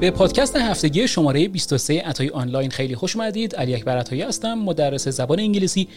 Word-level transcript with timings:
به 0.00 0.10
پادکست 0.10 0.56
هفتگی 0.56 1.08
شماره 1.08 1.48
23 1.48 2.00
عطای 2.00 2.28
آنلاین 2.28 2.70
خیلی 2.70 2.96
خوش 2.96 3.16
اومدید. 3.16 3.56
علی 3.56 3.74
اکبر 3.74 3.98
عطایی 3.98 4.22
هستم، 4.22 4.54
مدرس 4.54 5.08
زبان 5.08 5.40
انگلیسی 5.40 5.88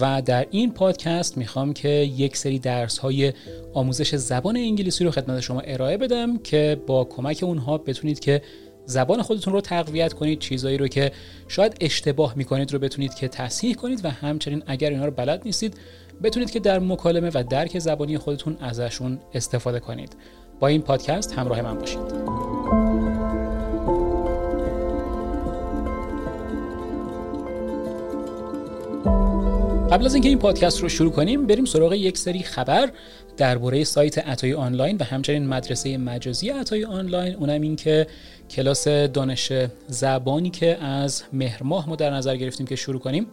و 0.00 0.22
در 0.22 0.46
این 0.50 0.72
پادکست 0.72 1.38
می‌خوام 1.38 1.72
که 1.72 1.88
یک 1.88 2.36
سری 2.36 2.58
درس 2.58 2.98
های 2.98 3.32
آموزش 3.74 4.14
زبان 4.14 4.56
انگلیسی 4.56 5.04
رو 5.04 5.10
خدمت 5.10 5.40
شما 5.40 5.60
ارائه 5.60 5.96
بدم 5.96 6.38
که 6.38 6.80
با 6.86 7.04
کمک 7.04 7.40
اونها 7.42 7.78
بتونید 7.78 8.20
که 8.20 8.42
زبان 8.86 9.22
خودتون 9.22 9.52
رو 9.52 9.60
تقویت 9.60 10.12
کنید 10.12 10.38
چیزایی 10.38 10.78
رو 10.78 10.88
که 10.88 11.12
شاید 11.48 11.76
اشتباه 11.80 12.34
می‌کنید 12.36 12.72
رو 12.72 12.78
بتونید 12.78 13.14
که 13.14 13.28
تصحیح 13.28 13.74
کنید 13.74 14.04
و 14.04 14.10
همچنین 14.10 14.62
اگر 14.66 14.90
اینا 14.90 15.04
رو 15.04 15.10
بلد 15.10 15.42
نیستید 15.44 15.74
بتونید 16.22 16.50
که 16.50 16.60
در 16.60 16.78
مکالمه 16.78 17.30
و 17.34 17.44
درک 17.50 17.78
زبانی 17.78 18.18
خودتون 18.18 18.56
ازشون 18.60 19.18
استفاده 19.34 19.80
کنید 19.80 20.16
با 20.60 20.66
این 20.66 20.82
پادکست 20.82 21.32
همراه 21.32 21.62
من 21.62 21.78
باشید 21.78 22.39
قبل 29.90 30.04
از 30.04 30.14
اینکه 30.14 30.28
این 30.28 30.38
پادکست 30.38 30.80
رو 30.80 30.88
شروع 30.88 31.12
کنیم 31.12 31.46
بریم 31.46 31.64
سراغ 31.64 31.92
یک 31.92 32.18
سری 32.18 32.42
خبر 32.42 32.90
درباره 33.36 33.84
سایت 33.84 34.18
عطای 34.18 34.54
آنلاین 34.54 34.96
و 35.00 35.04
همچنین 35.04 35.46
مدرسه 35.46 35.98
مجازی 35.98 36.48
عطای 36.48 36.84
آنلاین. 36.84 37.34
اونم 37.34 37.60
این 37.60 37.76
که 37.76 38.06
کلاس 38.50 38.88
دانش 38.88 39.52
زبانی 39.88 40.50
که 40.50 40.76
از 40.76 41.22
مهر 41.32 41.62
ماه 41.62 41.88
ما 41.88 41.96
در 41.96 42.10
نظر 42.10 42.36
گرفتیم 42.36 42.66
که 42.66 42.76
شروع 42.76 43.00
کنیم 43.00 43.26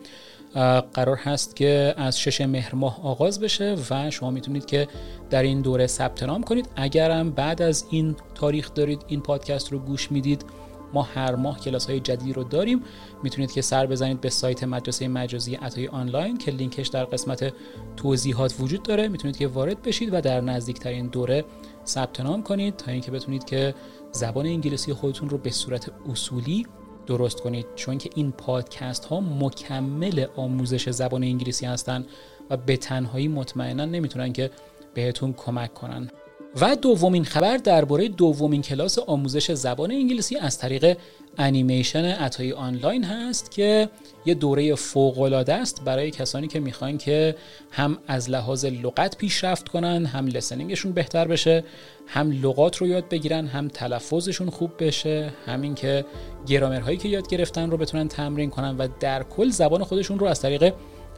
قرار 0.93 1.15
هست 1.15 1.55
که 1.55 1.93
از 1.97 2.19
شش 2.19 2.41
مهر 2.41 2.75
ماه 2.75 3.05
آغاز 3.05 3.39
بشه 3.39 3.75
و 3.89 4.11
شما 4.11 4.31
می‌تونید 4.31 4.65
که 4.65 4.87
در 5.29 5.43
این 5.43 5.61
دوره 5.61 5.87
ثبت 5.87 6.23
نام 6.23 6.43
کنید. 6.43 6.65
اگرم 6.75 7.31
بعد 7.31 7.61
از 7.61 7.85
این 7.91 8.15
تاریخ 8.35 8.73
دارید 8.73 9.01
این 9.07 9.21
پادکست 9.21 9.71
رو 9.71 9.79
گوش 9.79 10.11
می‌دید 10.11 10.45
ما 10.93 11.01
هر 11.01 11.35
ماه 11.35 11.59
کلاس 11.59 11.89
های 11.89 11.99
جدیدی 11.99 12.33
رو 12.33 12.43
داریم. 12.43 12.83
می‌تونید 13.23 13.51
که 13.51 13.61
سر 13.61 13.85
بزنید 13.85 14.21
به 14.21 14.29
سایت 14.29 14.63
مدرسه 14.63 15.07
مجازی 15.07 15.55
عطای 15.55 15.87
آنلاین 15.87 16.37
که 16.37 16.51
لینکش 16.51 16.87
در 16.87 17.05
قسمت 17.05 17.53
توضیحات 17.97 18.55
وجود 18.59 18.83
داره. 18.83 19.07
می‌تونید 19.07 19.37
که 19.37 19.47
وارد 19.47 19.81
بشید 19.81 20.09
و 20.13 20.21
در 20.21 20.41
نزدیکترین 20.41 21.07
دوره 21.07 21.45
ثبت 21.85 22.21
نام 22.21 22.43
کنید 22.43 22.75
تا 22.75 22.91
اینکه 22.91 23.11
بتونید 23.11 23.45
که 23.45 23.75
زبان 24.11 24.45
انگلیسی 24.45 24.93
خودتون 24.93 25.29
رو 25.29 25.37
به 25.37 25.49
صورت 25.49 25.91
اصولی 26.09 26.65
درست 27.07 27.41
کنید. 27.41 27.65
چون 27.75 27.97
که 27.97 28.09
این 28.15 28.31
پادکست 28.31 29.05
ها 29.05 29.19
مکمل 29.19 30.25
آموزش 30.35 30.89
زبان 30.89 31.23
انگلیسی 31.23 31.65
هستند 31.65 32.05
و 32.49 32.57
به 32.57 32.77
تنهایی 32.77 33.27
مطمئنا 33.27 33.85
نمی‌تونن 33.85 34.33
که 34.33 34.51
بهتون 34.93 35.33
کمک 35.33 35.73
کنن. 35.73 36.09
و 36.55 36.75
دومین 36.75 37.25
خبر 37.25 37.57
درباره 37.57 38.07
دومین 38.07 38.61
کلاس 38.61 38.99
آموزش 38.99 39.51
زبان 39.51 39.91
انگلیسی 39.91 40.37
از 40.37 40.57
طریق 40.57 40.97
انیمیشن 41.37 42.05
عطای 42.05 42.51
آنلاین 42.51 43.03
هست 43.03 43.51
که 43.51 43.89
یه 44.25 44.33
دوره 44.33 44.75
فوق 44.75 45.19
العاده 45.19 45.53
است 45.53 45.83
برای 45.85 46.11
کسانی 46.11 46.47
که 46.47 46.59
می‌خوان 46.59 46.97
که 46.97 47.35
هم 47.71 47.97
از 48.07 48.29
لحاظ 48.29 48.65
لغت 48.65 49.17
پیشرفت 49.17 49.67
کنن 49.67 50.05
هم 50.05 50.27
لسنینگشون 50.27 50.91
بهتر 50.91 51.27
بشه 51.27 51.63
هم 52.07 52.31
لغات 52.31 52.77
رو 52.77 52.87
یاد 52.87 53.09
بگیرن 53.09 53.47
هم 53.47 53.67
تلفظشون 53.67 54.49
خوب 54.49 54.71
بشه 54.79 55.33
همین 55.45 55.75
که 55.75 56.05
گرامرهایی 56.47 56.97
که 56.97 57.09
یاد 57.09 57.27
گرفتن 57.27 57.71
رو 57.71 57.77
بتونن 57.77 58.07
تمرین 58.07 58.49
کنن 58.49 58.77
و 58.77 58.87
در 58.99 59.23
کل 59.23 59.49
زبان 59.49 59.83
خودشون 59.83 60.19
رو 60.19 60.27
از 60.27 60.41
طریق 60.41 60.73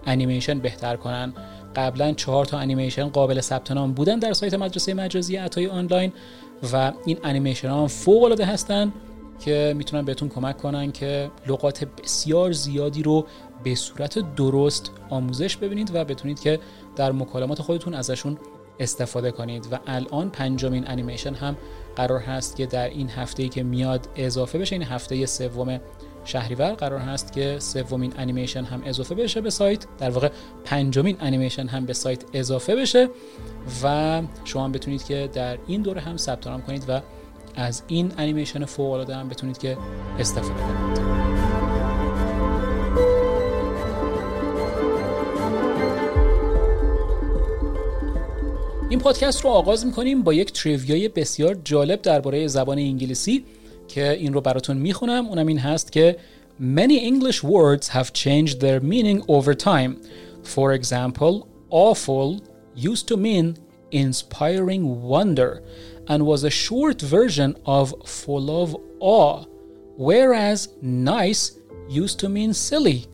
انیمیشن 0.05 0.59
بهتر 0.59 0.95
کنن. 0.95 1.33
قبلا 1.75 2.13
چهار 2.13 2.45
تا 2.45 2.57
انیمیشن 2.57 3.09
قابل 3.09 3.41
ثبت 3.41 3.71
نام 3.71 3.93
بودن 3.93 4.19
در 4.19 4.33
سایت 4.33 4.53
مدرسه 4.53 4.93
مجازی 4.93 5.35
عطای 5.35 5.67
آنلاین 5.67 6.13
و 6.73 6.91
این 7.05 7.17
انیمیشن 7.23 7.69
ها 7.69 7.87
فوق 7.87 8.23
العاده 8.23 8.45
هستن 8.45 8.93
که 9.39 9.73
می‌تونن 9.77 10.05
بهتون 10.05 10.29
کمک 10.29 10.57
کنن 10.57 10.91
که 10.91 11.31
لغات 11.47 11.83
بسیار 11.83 12.51
زیادی 12.51 13.03
رو 13.03 13.25
به 13.63 13.75
صورت 13.75 14.35
درست 14.35 14.91
آموزش 15.09 15.57
ببینید 15.57 15.91
و 15.93 16.05
بتونید 16.05 16.39
که 16.39 16.59
در 16.95 17.11
مکالمات 17.11 17.61
خودتون 17.61 17.93
ازشون 17.93 18.37
استفاده 18.79 19.31
کنید. 19.31 19.67
و 19.71 19.79
الان 19.87 20.29
پنجمین 20.29 20.87
انیمیشن 20.87 21.33
هم 21.33 21.57
قرار 21.95 22.19
هست 22.19 22.55
که 22.55 22.65
در 22.65 22.89
این 22.89 23.09
هفته 23.09 23.47
که 23.47 23.63
میاد 23.63 24.09
اضافه 24.15 24.59
بشه 24.59 24.75
این 24.75 24.83
هفته 24.83 25.25
سوم 25.25 25.79
شهریور 26.25 26.71
قرار 26.71 26.99
هست 26.99 27.33
که 27.33 27.59
سومین 27.59 28.13
انیمیشن 28.17 28.63
هم 28.63 28.81
اضافه 28.85 29.15
بشه 29.15 29.41
به 29.41 29.49
سایت. 29.49 29.85
در 29.97 30.09
واقع 30.09 30.29
پنجمین 30.65 31.17
انیمیشن 31.19 31.67
هم 31.67 31.85
به 31.85 31.93
سایت 31.93 32.23
اضافه 32.33 32.75
بشه 32.75 33.09
و 33.83 34.21
شما 34.43 34.63
هم 34.63 34.71
بتونید 34.71 35.03
که 35.03 35.29
در 35.33 35.57
این 35.67 35.81
دوره 35.81 36.01
هم 36.01 36.17
ثبت 36.17 36.47
نام 36.47 36.61
کنید 36.61 36.83
و 36.89 37.01
از 37.55 37.83
این 37.87 38.11
انیمیشن 38.17 38.65
فوق 38.65 38.91
العاده 38.91 39.15
هم 39.15 39.29
بتونید 39.29 39.57
که 39.57 39.77
استفاده 40.19 40.53
کنید. 40.53 41.19
این 48.89 48.99
پادکست 48.99 49.41
رو 49.41 49.49
آغاز 49.49 49.85
می‌کنیم 49.85 50.21
با 50.23 50.33
یک 50.33 50.53
تریویای 50.53 51.09
بسیار 51.09 51.57
جالب 51.63 52.01
درباره 52.01 52.47
زبان 52.47 52.77
انگلیسی. 52.77 53.45
که 53.89 54.11
این 54.11 54.33
رو 54.33 54.41
براتون 54.41 54.77
می‌خونم 54.77 55.27
اونم 55.27 55.47
این 55.47 55.59
هست 55.59 55.91
که 55.91 56.17
Many 56.59 56.99
English 57.11 57.39
words 57.43 57.87
have 57.87 58.11
changed 58.13 58.59
their 58.59 58.79
meaning 58.81 59.19
over 59.27 59.53
time. 59.53 59.91
For 60.43 60.73
example, 60.79 61.33
awful 61.69 62.41
used 62.75 63.07
to 63.07 63.15
mean 63.15 63.45
inspiring 63.91 64.83
wonder 65.11 65.51
and 66.11 66.19
was 66.31 66.43
a 66.43 66.53
short 66.65 66.99
version 67.01 67.51
of 67.65 67.85
full 68.19 68.47
of 68.61 68.69
awe, 68.99 69.45
whereas 70.07 70.59
nice 70.81 71.43
used 72.03 72.17
to 72.19 72.27
mean 72.29 72.51
silly. 72.53 73.07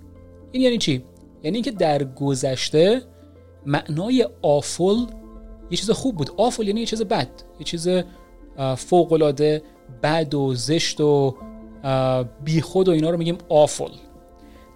این 0.52 0.64
یعنی 0.64 0.78
چی؟ 0.78 1.04
یعنی 1.44 1.62
که 1.62 1.72
در 1.72 2.04
گذشته 2.04 3.02
معنای 3.66 4.28
awful 4.44 5.14
یه 5.72 5.78
چیز 5.78 5.92
خوب 5.92 6.18
بود. 6.18 6.28
awful 6.28 6.60
یعنی 6.60 6.80
یه 6.80 6.86
چیز 6.86 7.02
بد، 7.02 7.30
یه 7.60 7.66
چیز 7.66 7.88
فوق‌العاده 8.76 9.62
بد 10.04 10.34
و 10.34 10.56
زشت 10.56 11.02
و 11.02 11.36
بیخود 12.44 12.88
و 12.88 12.92
اینا 12.92 13.10
رو 13.10 13.18
میگیم 13.18 13.38
آفل. 13.50 13.92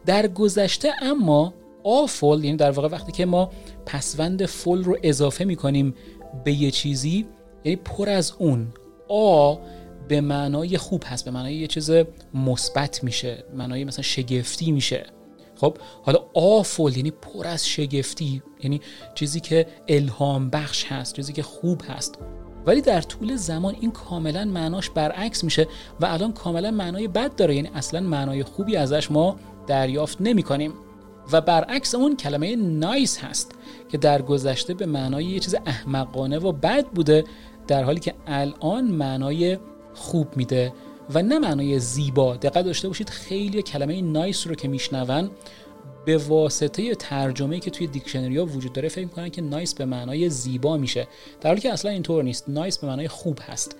در 0.06 0.28
گذشته 0.28 0.92
اما 1.02 1.54
آفل 1.84 2.44
یعنی 2.44 2.58
در 2.58 2.72
واقع 2.72 2.88
وقتی 2.88 3.12
که 3.12 3.26
ما 3.26 3.52
پسوند 3.86 4.46
فل 4.46 4.84
رو 4.84 4.98
اضافه 5.04 5.46
می‌کنیم 5.46 5.96
به 6.44 6.54
یه 6.54 6.72
چیزی 6.72 7.28
یعنی 7.64 7.76
پر 7.76 8.10
از 8.10 8.34
اون 8.38 8.68
آ 9.10 9.56
به 10.08 10.22
معنای 10.22 10.78
خوب 10.78 11.04
هست 11.06 11.26
به 11.26 11.32
معنای 11.32 11.56
یه 11.56 11.68
چیز 11.68 11.92
مثبت 12.34 13.04
میشه 13.04 13.44
معنای 13.54 13.84
مثلا 13.84 14.04
شگفتی 14.04 14.72
میشه. 14.72 15.06
خب 15.56 15.78
حالا 16.04 16.20
آفل 16.34 16.98
یعنی 16.98 17.12
پر 17.12 17.48
از 17.48 17.68
شگفتی 17.68 18.42
یعنی 18.64 18.82
چیزی 19.16 19.40
که 19.40 19.68
الهام 19.88 20.50
بخش 20.50 20.86
هست 20.86 21.16
چیزی 21.16 21.34
که 21.34 21.44
خوب 21.44 21.82
هست. 21.88 22.20
ولی 22.66 22.82
در 22.82 23.02
طول 23.02 23.36
زمان 23.36 23.76
این 23.80 23.92
کاملا 23.92 24.46
معناش 24.46 24.90
برعکس 24.90 25.44
میشه 25.44 25.68
و 26.00 26.06
الان 26.06 26.34
کاملا 26.34 26.72
معنای 26.72 27.08
بد 27.08 27.36
داره. 27.36 27.56
یعنی 27.56 27.70
اصلا 27.76 28.00
معنای 28.00 28.44
خوبی 28.44 28.76
ازش 28.76 29.12
ما 29.12 29.36
دریافت 29.68 30.18
نمی 30.22 30.44
کنیم 30.44 30.74
و 31.32 31.42
برعکس 31.42 31.96
اون 31.96 32.16
کلمه 32.16 32.56
نایس 32.56 33.18
هست 33.18 33.52
که 33.90 33.98
در 33.98 34.22
گذشته 34.22 34.74
به 34.74 34.86
معنای 34.86 35.26
یه 35.26 35.40
چیز 35.40 35.56
احمقانه 35.66 36.38
و 36.38 36.52
بد 36.52 36.86
بوده 36.86 37.24
در 37.68 37.84
حالی 37.84 38.00
که 38.00 38.14
الان 38.28 38.86
معنای 38.86 39.58
خوب 39.94 40.38
میده 40.38 40.74
و 41.14 41.22
نه 41.22 41.40
معنای 41.40 41.80
زیبا. 41.80 42.36
دقت 42.36 42.66
داشته 42.66 42.88
باشید 42.88 43.10
خیلی 43.10 43.62
کلمه 43.62 44.02
نایس 44.02 44.48
رو 44.48 44.56
که 44.56 44.68
میشنون 44.68 45.30
به 46.10 46.18
واسطه 46.18 46.96
ترجمه 46.96 47.60
که 47.60 47.72
توی 47.72 47.88
دیکشنری 47.88 48.38
ها 48.38 48.46
وجود 48.46 48.74
داره 48.74 48.90
فکر 48.90 49.06
می‌کنن 49.06 49.30
که 49.30 49.42
nice 49.42 49.74
به 49.74 49.86
معنای 49.86 50.30
زیبا 50.30 50.78
میشه. 50.78 51.08
در 51.42 51.50
حالی 51.50 51.62
که 51.62 51.74
اصلا 51.74 51.92
اینطور 51.92 52.24
نیست. 52.24 52.50
nice 52.50 52.78
به 52.78 52.88
معنای 52.88 53.08
خوب 53.08 53.40
هست. 53.42 53.76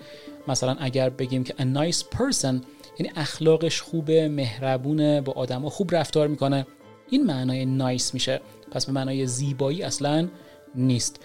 مثلا 0.48 0.76
اگر 0.80 1.10
بگیم 1.10 1.44
که 1.44 1.54
a 1.54 1.62
nice 1.62 2.16
person 2.16 2.54
یعنی 2.98 3.12
اخلاقش 3.16 3.80
خوبه 3.80 4.28
مهربونه 4.28 5.20
با 5.20 5.32
آدما 5.32 5.70
خوب 5.70 5.94
رفتار 5.94 6.28
می‌کنه 6.28 6.66
این 7.10 7.26
معنای 7.26 7.64
nice 7.64 8.14
میشه. 8.14 8.40
پس 8.70 8.86
به 8.86 8.92
معنای 8.92 9.26
زیبایی 9.26 9.82
اصلا 9.82 10.28
نیست. 10.74 11.20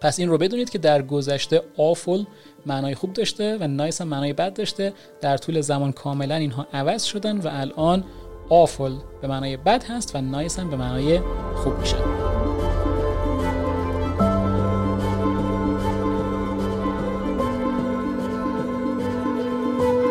پس 0.00 0.18
این 0.18 0.28
رو 0.28 0.38
بدونید 0.38 0.70
که 0.70 0.78
در 0.78 1.02
گذشته 1.02 1.62
awful 1.76 2.24
معنای 2.66 2.94
خوب 2.94 3.12
داشته 3.12 3.56
و 3.60 3.66
nice 3.66 4.00
هم 4.00 4.08
معنای 4.08 4.32
بد 4.32 4.54
داشته. 4.54 4.92
در 5.20 5.36
طول 5.36 5.60
زمان 5.60 5.92
کاملا 5.92 6.34
اینها 6.34 6.66
عوض 6.72 7.04
شدن 7.04 7.38
و 7.38 7.48
الان 7.50 8.04
awful 8.50 9.20
به 9.22 9.28
معنای 9.28 9.56
بد 9.56 9.84
هست 9.84 10.16
و 10.16 10.18
nice 10.18 10.58
هم 10.58 10.70
به 10.70 10.76
معنای 10.76 11.20
خوب 11.54 11.78
میشه. 11.78 11.96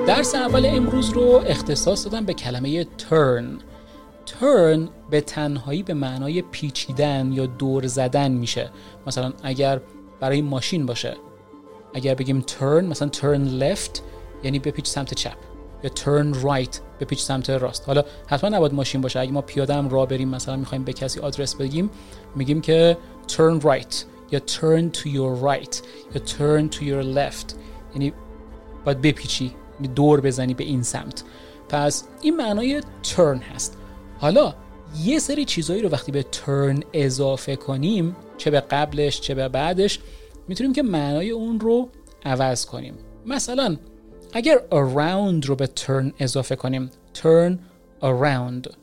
درس 0.08 0.36
اول 0.36 0.66
امروز 0.66 1.10
رو 1.10 1.44
اختصاص 1.48 2.06
دادم 2.06 2.26
به 2.26 2.34
کلمه 2.34 2.84
turn. 2.84 3.62
Turn 4.28 4.90
به 5.10 5.22
تنهایی 5.22 5.84
به 5.84 5.94
معنای 5.94 6.42
پیچیدن 6.42 7.32
یا 7.32 7.46
دور 7.46 7.88
زدن 7.88 8.32
میشه. 8.32 8.70
مثلا 9.08 9.34
اگر 9.44 9.82
برای 10.20 10.42
ماشین 10.42 10.86
باشه. 10.86 11.18
اگر 11.94 12.16
بگیم 12.16 12.42
turn 12.42 12.84
مثلا 12.84 13.10
turn 13.10 13.62
left 13.62 14.00
یعنی 14.44 14.60
بپیچ 14.60 14.88
سمت 14.88 15.14
چپ. 15.14 15.47
یا 15.84 15.90
turn 15.90 16.36
right 16.36 16.80
بپیچ 17.00 17.20
سمت 17.20 17.50
راست. 17.50 17.84
حالا 17.88 18.04
حتما 18.28 18.50
نباید 18.50 18.74
ماشین 18.74 19.02
باشه. 19.02 19.20
اگه 19.20 19.32
ما 19.32 19.42
پیاده 19.42 19.74
هم 19.74 19.90
راه 19.90 20.08
بریم 20.08 20.30
مثلا 20.30 20.56
می‌خوایم 20.56 20.84
به 20.84 20.94
کسی 20.94 21.20
آدرس 21.20 21.56
بگیم 21.56 21.90
میگیم 22.36 22.62
که 22.62 22.98
turn 23.28 23.62
right 23.64 23.96
یا 24.32 24.40
turn 24.40 24.98
to 24.98 25.06
your 25.06 25.44
right 25.44 25.78
یا 26.16 26.22
turn 26.26 26.74
to 26.74 26.80
your 26.80 27.16
left. 27.16 27.56
یعنی 27.94 28.14
باید 28.86 29.02
بپیچی 29.02 29.52
یعنی 29.76 29.94
دور 29.94 30.22
بزنی 30.22 30.54
به 30.54 30.64
این 30.64 30.84
سمت. 30.84 31.24
پس 31.70 32.04
این 32.22 32.38
معنای 32.38 32.82
turn 32.82 33.42
هست. 33.56 33.78
حالا 34.20 34.54
یه 35.04 35.20
سری 35.20 35.46
چیزایی 35.46 35.82
رو 35.82 35.90
وقتی 35.90 36.12
به 36.12 36.26
turn 36.32 36.86
اضافه 36.94 37.56
کنیم 37.56 38.16
چه 38.38 38.52
به 38.52 38.60
قبلش 38.60 39.22
چه 39.22 39.36
به 39.36 39.50
بعدش 39.50 40.00
می‌تونیم 40.48 40.74
که 40.74 40.84
معنای 40.84 41.30
اون 41.30 41.60
رو 41.60 41.90
عوض 42.26 42.66
کنیم. 42.66 42.94
مثلا 43.26 43.78
اگر 44.34 44.58
around 44.72 45.46
رو 45.46 45.56
به 45.56 45.70
turn 45.76 46.12
اضافه 46.20 46.56
کنیم 46.56 46.90
turn 47.16 47.54
around 48.02 48.76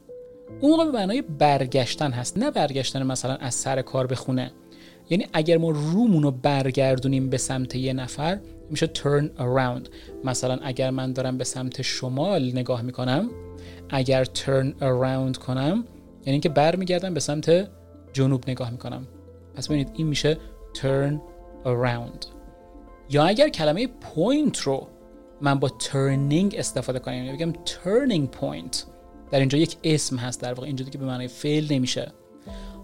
اون 0.60 0.70
موقع 0.70 0.84
به 0.84 0.92
معنای 0.92 1.22
برگشتن 1.22 2.10
هست 2.10 2.38
نه 2.38 2.50
برگشتن 2.50 3.02
مثلا 3.02 3.36
از 3.36 3.54
سر 3.54 3.82
کار 3.82 4.06
به 4.06 4.14
خونه. 4.14 4.52
یعنی 5.10 5.26
اگر 5.32 5.58
ما 5.58 5.70
رومون 5.70 6.22
رو 6.22 6.30
برگردونیم 6.30 7.30
به 7.30 7.38
سمت 7.38 7.74
یه 7.74 7.92
نفر 7.92 8.38
میشه 8.70 8.86
turn 8.86 9.40
around. 9.40 9.88
مثلا 10.24 10.58
اگر 10.62 10.90
من 10.90 11.12
دارم 11.12 11.38
به 11.38 11.44
سمت 11.44 11.82
شمال 11.82 12.42
نگاه 12.42 12.82
می‌کنم 12.82 13.30
اگر 13.90 14.24
turn 14.24 14.66
around 14.80 15.38
کنم 15.38 15.84
یعنی 16.26 16.40
که 16.40 16.48
برمیگردم 16.48 17.14
به 17.14 17.20
سمت 17.20 17.68
جنوب 18.12 18.50
نگاه 18.50 18.70
می‌کنم. 18.70 19.06
پس 19.54 19.66
ببینید 19.68 19.88
این 19.94 20.06
میشه 20.06 20.38
turn 20.74 21.14
around. 21.64 22.26
یا 23.10 23.24
اگر 23.24 23.48
کلمه 23.48 23.86
point 23.86 24.58
رو 24.58 24.88
من 25.44 25.58
با 25.58 25.68
turning 25.68 26.58
استفاده 26.58 26.98
کنم. 26.98 27.14
یعنی 27.14 27.32
بگم 27.32 27.52
turning 27.52 28.40
point. 28.40 28.76
در 29.30 29.40
اینجا 29.40 29.58
یک 29.58 29.76
اسم 29.84 30.16
هست 30.16 30.40
در 30.40 30.54
واقع 30.54 30.66
اینجا 30.66 30.84
دیگه 30.84 30.98
به 30.98 31.06
معنای 31.06 31.28
فعل 31.28 31.66
نمیشه. 31.70 32.12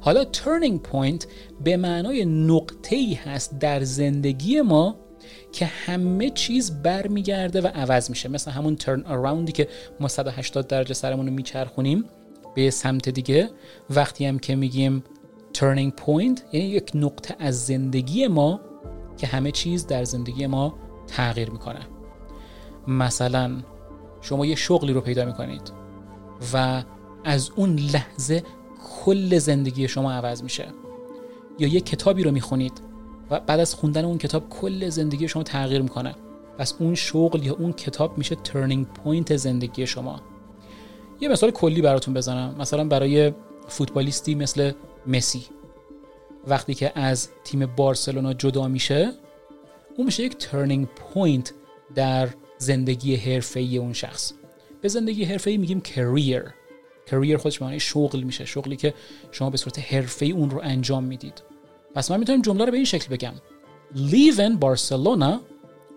حالا 0.01 0.25
turning 0.25 0.93
point 0.93 1.25
به 1.65 1.77
معنای 1.77 2.25
نقطه 2.25 2.97
ای 2.97 3.15
هست 3.15 3.59
در 3.59 3.85
زندگی 3.85 4.61
ما 4.61 4.97
که 5.53 5.67
همه 5.67 6.31
چیز 6.31 6.83
برمیگرده 6.83 7.61
و 7.61 7.67
عوض 7.67 8.11
میشه. 8.11 8.29
مثل 8.29 8.51
همون 8.51 8.77
turn 8.77 9.01
aroundی 9.05 9.53
که 9.53 9.69
ما 10.01 10.09
180 10.09 10.67
درجه 10.67 10.95
سرمون 10.95 11.27
رو 11.27 11.33
میچرخونیم 11.33 12.05
به 12.55 12.71
سمت 12.71 13.09
دیگه. 13.09 13.51
وقتی 13.91 14.27
هم 14.27 14.39
که 14.39 14.57
میگیم 14.57 15.05
turning 15.55 15.93
point 16.07 16.41
یعنی 16.53 16.67
یک 16.67 16.91
نقطه 16.95 17.37
از 17.39 17.67
زندگی 17.67 18.29
ما 18.29 18.61
که 19.19 19.27
همه 19.27 19.51
چیز 19.51 19.87
در 19.87 20.05
زندگی 20.05 20.47
ما 20.47 20.79
تغییر 21.07 21.51
می‌کنه. 21.51 22.00
مثلا 22.91 23.57
شما 24.21 24.47
یه 24.47 24.55
شغلی 24.55 24.93
رو 24.93 25.01
پیدا 25.01 25.25
می‌کنید 25.25 25.73
و 26.53 26.83
از 27.25 27.51
اون 27.57 27.77
لحظه 27.77 28.43
کل 29.05 29.39
زندگی 29.39 29.89
شما 29.89 30.13
عوض 30.13 30.43
میشه. 30.43 30.67
یا 31.59 31.69
یه 31.69 31.81
کتابی 31.81 32.23
رو 32.23 32.31
می‌خونید 32.31 32.73
و 33.31 33.41
بعد 33.41 33.61
از 33.61 33.75
خوندن 33.75 34.05
اون 34.05 34.19
کتاب 34.19 34.49
کل 34.49 34.89
زندگی 34.89 35.29
شما 35.29 35.43
تغییر 35.43 35.83
می‌کنه. 35.83 36.15
پس 36.59 36.75
اون 36.79 36.95
شغل 36.95 37.47
یا 37.47 37.55
اون 37.55 37.73
کتاب 37.73 38.19
میشه 38.19 38.35
turning 38.35 38.87
point 38.87 39.37
زندگی 39.37 39.87
شما. 39.87 40.21
یه 41.21 41.29
مثال 41.29 41.51
کلی 41.51 41.83
براتون 41.83 42.15
بزنم. 42.15 42.55
مثلا 42.59 42.85
برای 42.85 43.33
فوتبالیستی 43.69 44.35
مثل 44.35 44.73
مسی. 45.07 45.45
وقتی 46.47 46.75
که 46.75 46.93
از 46.95 47.29
تیم 47.45 47.67
بارسلونا 47.67 48.33
جدا 48.33 48.69
میشه 48.69 49.13
اون 49.97 50.07
میشه 50.07 50.23
یک 50.23 50.37
turning 50.37 50.87
point 50.87 51.53
در 51.95 52.29
زندگی 52.61 53.17
حرفه‌ای 53.17 53.79
اون 53.79 53.93
شخص. 53.93 54.33
به 54.81 54.89
زندگی 54.89 55.25
حرفه‌ای 55.25 55.57
میگیم 55.57 55.81
career 55.81 56.45
career 57.07 57.37
خودش 57.37 57.63
معنی 57.63 57.81
شغل 57.81 58.23
میشه 58.23 58.45
شغلی 58.45 58.77
که 58.77 58.95
شما 59.33 59.51
به 59.51 59.57
صورت 59.57 59.79
حرفه‌ای 59.79 60.33
اون 60.33 60.51
رو 60.51 60.61
انجام 60.63 61.05
می‌دید. 61.05 61.43
پس 61.95 62.11
من 62.11 62.21
می‌تونم 62.21 62.43
جمله 62.43 62.65
رو 62.65 62.71
به 62.71 62.77
این 62.77 62.87
شکل 62.87 63.17
بگم. 63.17 63.33
Leaving 63.95 64.59
Barcelona 64.65 65.41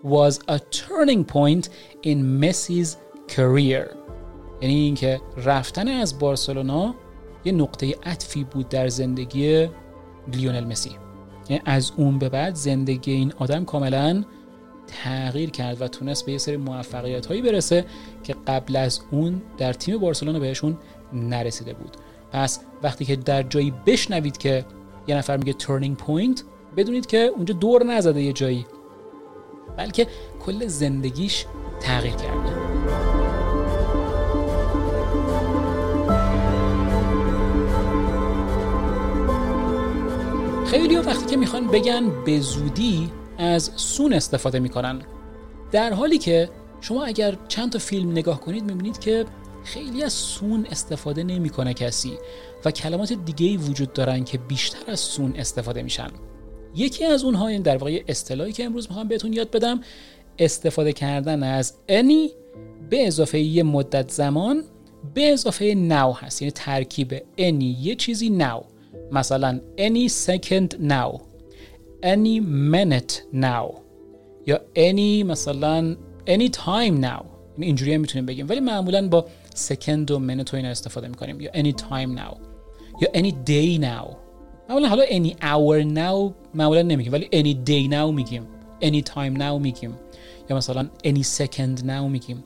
was 0.04 0.34
a 0.48 0.58
turning 0.58 1.24
point 1.24 1.68
in 2.02 2.42
Messi's 2.42 2.88
career. 3.36 3.86
یعنی 4.60 4.74
اینکه 4.74 5.20
رفتن 5.36 5.88
از 5.88 6.18
بارسلونا 6.18 6.94
یه 7.44 7.52
نقطه 7.52 7.94
عطفی 8.02 8.44
بود 8.44 8.68
در 8.68 8.88
زندگی 8.88 9.68
لیونل 10.32 10.64
مسی. 10.64 10.90
یعنی 11.48 11.62
از 11.64 11.92
اون 11.96 12.18
به 12.18 12.28
بعد 12.28 12.54
زندگی 12.54 13.12
این 13.12 13.32
آدم 13.32 13.64
کاملا 13.64 14.24
تغییر 14.86 15.50
کرد 15.50 15.82
و 15.82 15.88
تونست 15.88 16.26
به 16.26 16.32
یه 16.32 16.38
سری 16.38 16.56
موفقیت 16.56 17.26
هایی 17.26 17.42
برسه 17.42 17.84
که 18.22 18.34
قبل 18.46 18.76
از 18.76 19.00
اون 19.10 19.42
در 19.58 19.72
تیم 19.72 19.98
بارسلونا 19.98 20.38
بهشون 20.38 20.78
نرسیده 21.12 21.74
بود. 21.74 21.96
پس 22.32 22.60
وقتی 22.82 23.04
که 23.04 23.16
در 23.16 23.42
جایی 23.42 23.72
بشنوید 23.86 24.38
که 24.38 24.64
یه 25.06 25.16
نفر 25.16 25.36
میگه 25.36 25.52
turning 25.52 25.96
point 25.96 26.42
بدونید 26.76 27.06
که 27.06 27.18
اونجا 27.18 27.54
دور 27.54 27.84
نزده 27.84 28.22
یه 28.22 28.32
جایی 28.32 28.66
بلکه 29.76 30.06
کل 30.40 30.66
زندگیش 30.66 31.46
تغییر 31.80 32.14
کرده. 32.14 32.54
خیلی 40.66 40.96
وقتی 40.96 41.26
که 41.26 41.36
می‌خوان 41.36 41.66
بگن 41.66 42.24
به 42.24 42.40
زودی 42.40 43.10
از 43.44 43.70
سون 43.76 44.12
استفاده 44.12 44.58
می‌کنن. 44.58 45.02
در 45.72 45.92
حالی 45.92 46.18
که 46.18 46.50
شما 46.80 47.04
اگر 47.04 47.36
چند 47.48 47.72
تا 47.72 47.78
فیلم 47.78 48.10
نگاه 48.10 48.40
کنید 48.40 48.64
می‌بینید 48.64 48.98
که 48.98 49.24
خیلی 49.64 50.02
از 50.02 50.12
سون 50.12 50.66
استفاده 50.70 51.22
نمی‌کنه 51.22 51.74
کسی 51.74 52.12
و 52.64 52.70
کلمات 52.70 53.12
دیگه 53.12 53.56
وجود 53.56 53.92
دارن 53.92 54.24
که 54.24 54.38
بیشتر 54.38 54.90
از 54.90 55.00
سون 55.00 55.34
استفاده 55.36 55.82
میشن. 55.82 56.08
یکی 56.76 57.04
از 57.04 57.24
اونها 57.24 57.46
این 57.46 57.62
در 57.62 57.76
واقع 57.76 58.02
اصطلاحی 58.08 58.52
که 58.52 58.64
امروز 58.64 58.88
می‌خوام 58.88 59.08
بهتون 59.08 59.32
یاد 59.32 59.50
بدم 59.50 59.80
استفاده 60.38 60.92
کردن 60.92 61.42
از 61.42 61.74
any 61.88 62.30
به 62.90 63.06
اضافه 63.06 63.38
یه 63.38 63.62
مدت 63.62 64.10
زمان 64.10 64.62
به 65.14 65.32
اضافه 65.32 65.88
now 65.88 66.22
هست. 66.22 66.42
یعنی 66.42 66.52
ترکیب 66.52 67.18
any 67.18 67.64
یه 67.80 67.94
چیزی 67.94 68.38
now. 68.38 68.64
مثلا 69.12 69.60
any 69.76 70.10
second 70.10 70.74
now. 70.88 71.33
Any 72.04 72.40
minute 72.74 73.12
now. 73.32 73.74
یا 74.46 74.60
any 74.76 75.24
مثلا 75.24 75.96
any 76.26 76.48
time 76.50 77.00
now. 77.00 77.24
یعنی 77.54 77.66
اینجوری 77.66 77.94
هم 77.94 78.00
می‌تونیم 78.00 78.26
بگیم. 78.26 78.48
ولی 78.48 78.60
معمولا 78.60 79.08
با 79.08 79.26
second 79.54 80.10
و 80.10 80.18
minute 80.18 80.52
و 80.52 80.56
اینا 80.56 80.68
استفاده 80.68 81.08
می‌کنیم. 81.08 81.40
یا 81.40 81.50
any 81.50 81.72
time 81.72 82.18
now. 82.18 82.36
یا 83.00 83.08
any 83.14 83.32
day 83.46 83.80
now. 83.80 84.16
معمولا 84.68 84.88
حالا 84.88 85.04
any 85.04 85.30
hour 85.30 85.96
now 85.96 86.32
معمولا 86.54 86.82
نمیگیم. 86.82 87.12
ولی 87.12 87.24
any 87.24 87.68
day 87.68 87.92
now 87.92 88.14
میگیم. 88.14 88.46
any 88.82 89.02
time 89.02 89.38
now 89.38 89.60
میگیم. 89.60 89.94
یا 90.50 90.56
مثلا 90.56 90.88
any 91.04 91.22
second 91.22 91.80
now 91.80 92.08
میگیم. 92.10 92.44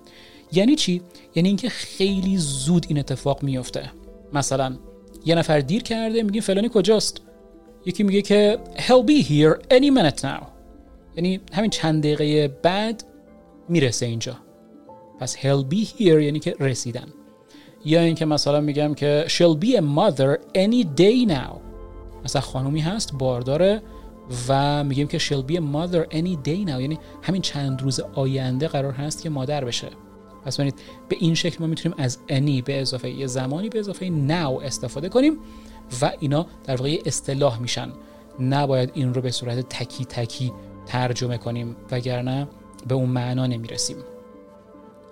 یعنی 0.53 0.77
چی؟ 0.77 1.03
یعنی 1.35 1.49
اینکه 1.49 1.69
خیلی 1.69 2.37
زود 2.37 2.87
این 2.88 2.99
اتفاق 2.99 3.43
میفته 3.43 3.91
مثلا 4.33 4.77
یه 5.25 5.35
نفر 5.35 5.61
دیر 5.61 5.83
کرده 5.83 6.23
میگیم 6.23 6.43
فلانی 6.43 6.71
کجاست؟ 6.75 7.21
یکی 7.87 8.03
میگه 8.03 8.23
که 8.23 8.59
he'll 8.77 9.07
be 9.11 9.25
here 9.25 9.77
any 9.77 9.91
minute 9.91 10.21
now. 10.23 10.45
یعنی 11.17 11.41
همین 11.53 11.71
چند 11.71 12.03
دقیقه 12.03 12.49
بعد 12.63 13.05
می‌رسه 13.69 14.07
اینجا. 14.07 14.37
پس 15.21 15.37
he'll 15.37 15.75
be 15.75 15.87
here 15.99 16.01
یعنی 16.01 16.39
که 16.39 16.55
رسیدن. 16.61 17.07
یا 17.85 18.01
اینکه 18.01 18.25
مثلا 18.25 18.61
میگم 18.61 18.95
که 18.95 19.25
she'll 19.29 19.65
be 19.65 19.69
a 19.69 19.81
mother 19.81 20.39
any 20.55 20.85
day 21.01 21.31
now. 21.31 21.57
مثلا 22.25 22.43
خانومی 22.43 22.81
هست 22.81 23.13
بارداره 23.13 23.83
و 24.49 24.85
میگیم 24.85 25.07
که 25.07 25.19
she'll 25.19 25.51
be 25.51 25.55
a 25.55 25.61
mother 25.61 26.15
any 26.15 26.47
day 26.49 26.67
now. 26.67 26.81
یعنی 26.81 26.99
همین 27.23 27.43
چند 27.43 27.83
روز 27.83 28.01
آینده 28.01 28.69
قرار 28.69 28.93
هست 28.93 29.23
که 29.23 29.31
مادر 29.31 29.65
بشه. 29.65 29.89
پس 30.45 30.57
ببینید 30.57 30.75
به 31.09 31.17
این 31.21 31.35
شکل 31.35 31.57
ما 31.61 31.67
می‌تونیم 31.67 31.99
از 31.99 32.19
any 32.29 32.63
به 32.65 32.81
اضافه 32.81 33.11
یه 33.11 33.27
زمانی 33.27 33.69
به 33.69 33.79
اضافه 33.79 34.09
now 34.29 34.65
استفاده 34.65 35.09
کنیم. 35.09 35.39
و 36.02 36.12
اینا 36.21 36.47
در 36.64 36.76
واقع 36.76 36.99
اصطلاح 37.07 37.61
میشن. 37.61 37.92
نباید 38.40 38.90
این 38.95 39.14
رو 39.14 39.21
به 39.21 39.30
صورت 39.30 39.68
تکی 39.68 40.04
تکی 40.04 40.52
ترجمه 40.87 41.38
کنیم 41.38 41.76
وگرنه 41.90 42.49
به 42.88 42.95
اون 42.95 43.09
معنا 43.09 43.47
نمی‌رسیم. 43.47 43.97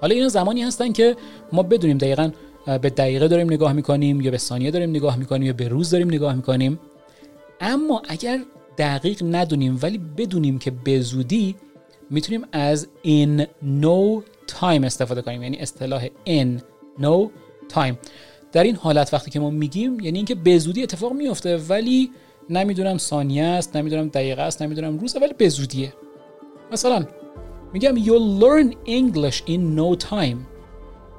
حالا 0.01 0.15
اینا 0.15 0.29
زمانی 0.29 0.63
هستن 0.63 0.93
که 0.93 1.17
ما 1.53 1.63
بدونیم 1.63 1.99
دقیقا 1.99 2.31
به 2.67 2.91
دقیقه 2.91 3.29
داریم 3.29 3.53
نگاه 3.53 3.73
می‌کنیم 3.73 4.21
یا 4.21 4.31
به 4.31 4.39
ثانیه 4.39 4.71
داریم 4.71 4.91
نگاه 4.91 5.17
می‌کنیم 5.17 5.43
یا 5.43 5.53
به 5.53 5.69
روز 5.69 5.91
داریم 5.91 6.09
نگاه 6.09 6.35
می‌کنیم. 6.35 6.79
اما 7.61 8.03
اگر 8.09 8.41
دقیق 8.79 9.23
ندونیم 9.23 9.79
ولی 9.83 9.99
بدونیم 9.99 10.59
که 10.59 10.71
به 10.71 11.01
زودی 11.01 11.57
می‌تونیم 12.11 12.43
از 12.53 12.89
in 13.05 13.43
no 13.63 14.23
time 14.49 14.85
استفاده 14.85 15.23
کنیم. 15.23 15.43
یعنی 15.43 15.57
اصطلاح 15.57 16.07
in 16.07 16.61
no 17.01 17.29
time. 17.75 17.95
در 18.57 18.65
این 18.65 18.77
حالت 18.77 19.15
وقتی 19.15 19.31
که 19.31 19.41
ما 19.41 19.51
میگیم 19.51 20.01
یعنی 20.01 20.19
اینکه 20.19 20.35
به 20.35 20.59
زودی 20.59 20.83
اتفاق 20.83 21.13
میفته 21.13 21.57
ولی 21.57 22.11
نمی‌دونم 22.51 22.99
ثانیه 22.99 23.45
است 23.45 23.77
نمی‌دونم 23.77 24.09
دقیقه 24.09 24.43
است 24.43 24.63
نمی‌دونم 24.63 24.99
روزه 24.99 25.19
ولی 25.19 25.33
به 25.39 25.49
زودیه. 25.49 25.93
مثلا 26.73 27.07
میگم 27.73 27.97
you'll 27.97 28.43
learn 28.43 28.75
English 28.87 29.37
in 29.37 29.79
no 29.79 30.07
time. 30.11 30.37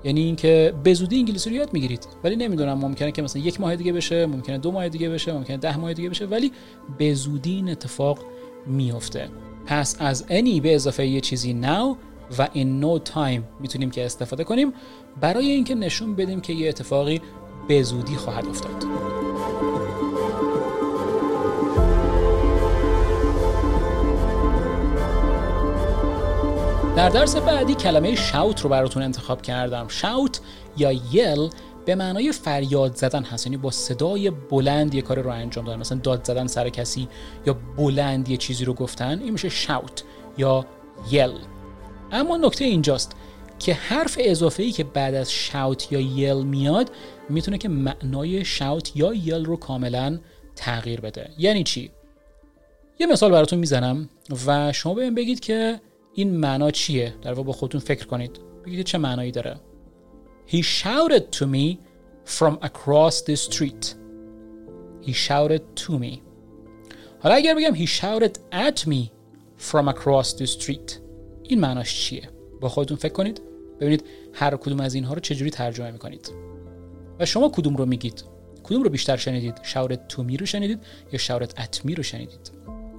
یعنی 0.04 0.22
اینکه 0.22 0.74
به 0.84 0.94
زودی 0.94 1.18
انگلیسی 1.18 1.50
رو 1.50 1.56
یاد 1.56 1.74
می‌گیرید. 1.74 2.08
ولی 2.24 2.36
نمی‌دونم 2.36 2.78
ممکنه 2.78 3.12
که 3.12 3.22
مثلا 3.22 3.42
یک 3.42 3.62
ماه 3.62 3.76
دیگه 3.76 3.94
بشه 3.94 4.26
ممکنه 4.26 4.58
دو 4.58 4.72
ماه 4.72 4.90
دیگه 4.90 5.10
بشه 5.10 5.34
ممکنه 5.34 5.58
ده 5.58 5.78
ماه 5.78 5.94
دیگه 5.94 6.10
بشه 6.10 6.26
ولی 6.26 6.52
به 6.98 7.14
زودی 7.14 7.56
این 7.56 7.70
اتفاق 7.70 8.20
میفته 8.68 9.30
پس 9.66 9.96
از 10.00 10.26
any 10.30 10.62
به 10.62 10.76
اضافه 10.76 11.08
یه 11.08 11.22
چیزی 11.22 11.62
now 11.62 11.96
و 12.38 12.48
in 12.48 12.84
no 12.84 13.12
time 13.14 13.42
می‌تونیم 13.60 13.92
که 13.92 14.06
استفاده 14.06 14.44
کنیم. 14.44 14.74
برای 15.22 15.52
اینکه 15.52 15.76
نشون 15.76 16.16
بدیم 16.16 16.42
که 16.42 16.54
یه 16.54 16.70
اتفاقی 16.70 17.22
به 17.68 17.84
زودی 17.84 18.16
خواهد 18.16 18.48
افتاد. 18.48 18.84
در 26.96 27.10
درس 27.10 27.36
بعدی 27.36 27.76
کلمه 27.76 28.16
شاوت 28.16 28.62
رو 28.62 28.70
براتون 28.70 29.04
انتخاب 29.04 29.42
کردم. 29.42 29.88
شاوت 29.88 30.40
یا 30.78 30.92
یل 30.92 31.50
به 31.86 31.96
معنای 31.96 32.32
فریاد 32.32 32.96
زدن 32.96 33.24
هست. 33.24 33.48
یعنی 33.48 33.58
با 33.58 33.72
صدای 33.72 34.30
بلند 34.30 34.96
یه 34.96 35.02
کار 35.02 35.20
رو 35.20 35.30
انجام 35.30 35.66
دادن. 35.66 35.80
مثلا 35.80 36.00
داد 36.04 36.24
زدن 36.24 36.48
سر 36.48 36.70
کسی 36.70 37.08
یا 37.46 37.58
بلند 37.78 38.30
یه 38.30 38.38
چیزی 38.38 38.66
رو 38.66 38.74
گفتن. 38.74 39.20
این 39.20 39.34
میشه 39.34 39.50
شاوت 39.50 40.04
یا 40.38 40.66
یل 41.12 41.32
اما 42.12 42.38
نکته 42.38 42.66
اینجاست 42.66 43.16
که 43.60 43.74
حرف 43.74 44.18
اضافه 44.22 44.64
ای 44.64 44.72
که 44.72 44.84
بعد 44.84 45.16
از 45.16 45.32
شاوت 45.32 45.92
یا 45.92 46.00
یل 46.00 46.44
میاد 46.44 46.92
می‌تونه 47.30 47.58
که 47.58 47.70
معنای 47.70 48.46
شاوت 48.46 48.96
یا 48.96 49.14
یل 49.14 49.46
رو 49.46 49.56
کاملا 49.56 50.20
تغییر 50.56 51.02
بده. 51.02 51.30
یعنی 51.38 51.64
چی؟ 51.64 51.92
یه 53.00 53.08
مثال 53.08 53.32
براتون 53.32 53.60
می‌زنم 53.60 54.10
و 54.48 54.74
شما 54.74 54.94
بهم 54.94 55.16
بگید 55.16 55.40
که 55.40 55.82
این 56.14 56.38
معنا 56.38 56.72
چیه؟ 56.72 57.14
در 57.22 57.34
واقع 57.34 57.48
با 57.48 57.54
خودتون 57.54 57.82
فکر 57.82 58.06
کنید. 58.06 58.40
بگید 58.66 58.86
چه 58.86 58.98
معنایی 58.98 59.32
داره. 59.32 59.60
He 60.48 60.62
shouted 60.62 61.24
to 61.40 61.46
me 61.46 61.78
from 62.26 62.58
across 62.62 63.22
the 63.22 63.36
street. 63.36 63.96
He 65.02 65.14
shouted 65.14 65.62
to 65.86 65.92
me. 65.92 66.20
حالا 67.20 67.36
اگر 67.36 67.56
بگم 67.56 67.76
He 67.76 67.88
shouted 67.90 68.38
at 68.54 68.88
me 68.88 69.12
from 69.72 69.88
across 69.88 70.34
the 70.34 70.46
street 70.46 71.07
این 71.50 71.60
معناش 71.60 71.96
چیه؟ 71.96 72.30
با 72.62 72.70
خودتون 72.70 72.98
فکر 72.98 73.14
کنید. 73.14 73.42
ببینید 73.80 74.04
هر 74.34 74.58
کدوم 74.58 74.80
از 74.80 74.94
اینها 74.94 75.14
رو 75.14 75.20
چجوری 75.20 75.52
ترجمه 75.52 75.92
می‌کنید. 75.92 76.32
و 77.20 77.26
شما 77.26 77.50
کدوم 77.50 77.76
رو 77.76 77.86
میگید؟ 77.86 78.24
کدوم 78.64 78.84
رو 78.84 78.90
بیشتر 78.90 79.18
شنیدید؟ 79.18 79.56
to 80.10 80.18
me 80.18 80.40
رو 80.40 80.46
شنیدید 80.46 80.80
یا 81.12 81.40
at 81.40 81.88
me 81.88 81.94
رو 81.96 82.04
شنیدید؟ 82.04 82.52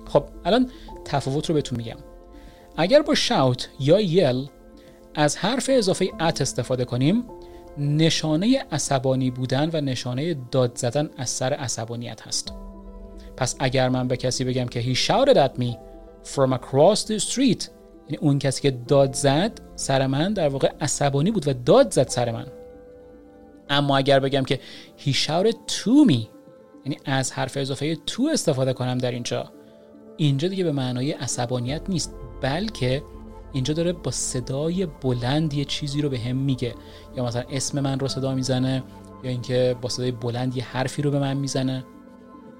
خب 0.08 0.24
الان 0.44 0.70
تفاوت 1.04 1.46
رو 1.46 1.54
بهتون 1.54 1.78
میگم. 1.78 1.96
اگر 2.76 3.02
با 3.02 3.14
شاوت 3.14 3.68
یا 3.80 4.00
یل 4.00 4.46
از 5.14 5.36
حرف 5.36 5.70
اضافه 5.72 6.10
ات 6.20 6.40
استفاده 6.40 6.84
کنیم 6.84 7.24
نشانه 7.78 8.64
عصبانی 8.72 9.30
بودن 9.30 9.70
و 9.72 9.80
نشانه 9.80 10.36
داد 10.50 10.78
زدن 10.78 11.10
از 11.16 11.30
سر 11.30 11.52
عصبانیت 11.52 12.26
هست. 12.26 12.52
پس 13.36 13.56
اگر 13.58 13.88
من 13.88 14.08
به 14.08 14.16
کسی 14.16 14.44
بگم 14.44 14.66
که 14.66 14.82
he 14.82 14.96
shouted 14.96 15.36
at 15.36 15.60
me 15.60 15.76
from 16.34 16.52
across 16.52 17.04
the 17.04 17.18
street 17.18 17.77
یعنی 18.08 18.16
اون 18.20 18.38
کسی 18.38 18.62
که 18.62 18.70
داد 18.70 19.12
زد 19.12 19.60
سر 19.76 20.06
من 20.06 20.32
در 20.32 20.48
واقع 20.48 20.72
عصبانی 20.80 21.30
بود 21.30 21.48
و 21.48 21.52
داد 21.52 21.90
زد 21.90 22.08
سر 22.08 22.32
من. 22.32 22.46
اما 23.70 23.96
اگر 23.96 24.20
بگم 24.20 24.44
که 24.44 24.60
he 24.98 25.10
shouted 25.10 25.56
to 25.68 26.10
me 26.10 26.26
یعنی 26.84 26.98
از 27.04 27.32
حرف 27.32 27.56
اضافه 27.56 27.96
تو 28.06 28.28
استفاده 28.32 28.72
کنم 28.72 28.98
در 28.98 29.10
اینجا 29.10 29.52
اینجا 30.16 30.48
دیگه 30.48 30.64
به 30.64 30.72
معنای 30.72 31.12
عصبانیت 31.12 31.82
نیست 31.88 32.14
بلکه 32.40 33.02
اینجا 33.52 33.74
داره 33.74 33.92
با 33.92 34.10
صدای 34.10 34.86
بلند 34.86 35.54
یه 35.54 35.64
چیزی 35.64 36.02
رو 36.02 36.08
به 36.08 36.18
هم 36.18 36.36
میگه. 36.36 36.74
یا 37.16 37.24
مثلا 37.24 37.42
اسم 37.50 37.80
من 37.80 37.98
رو 37.98 38.08
صدا 38.08 38.34
می‌زنه 38.34 38.82
یا 39.24 39.30
اینکه 39.30 39.76
با 39.82 39.88
صدای 39.88 40.10
بلند 40.10 40.56
یه 40.56 40.64
حرفی 40.64 41.02
رو 41.02 41.10
به 41.10 41.18
من 41.18 41.36
می‌زنه. 41.36 41.84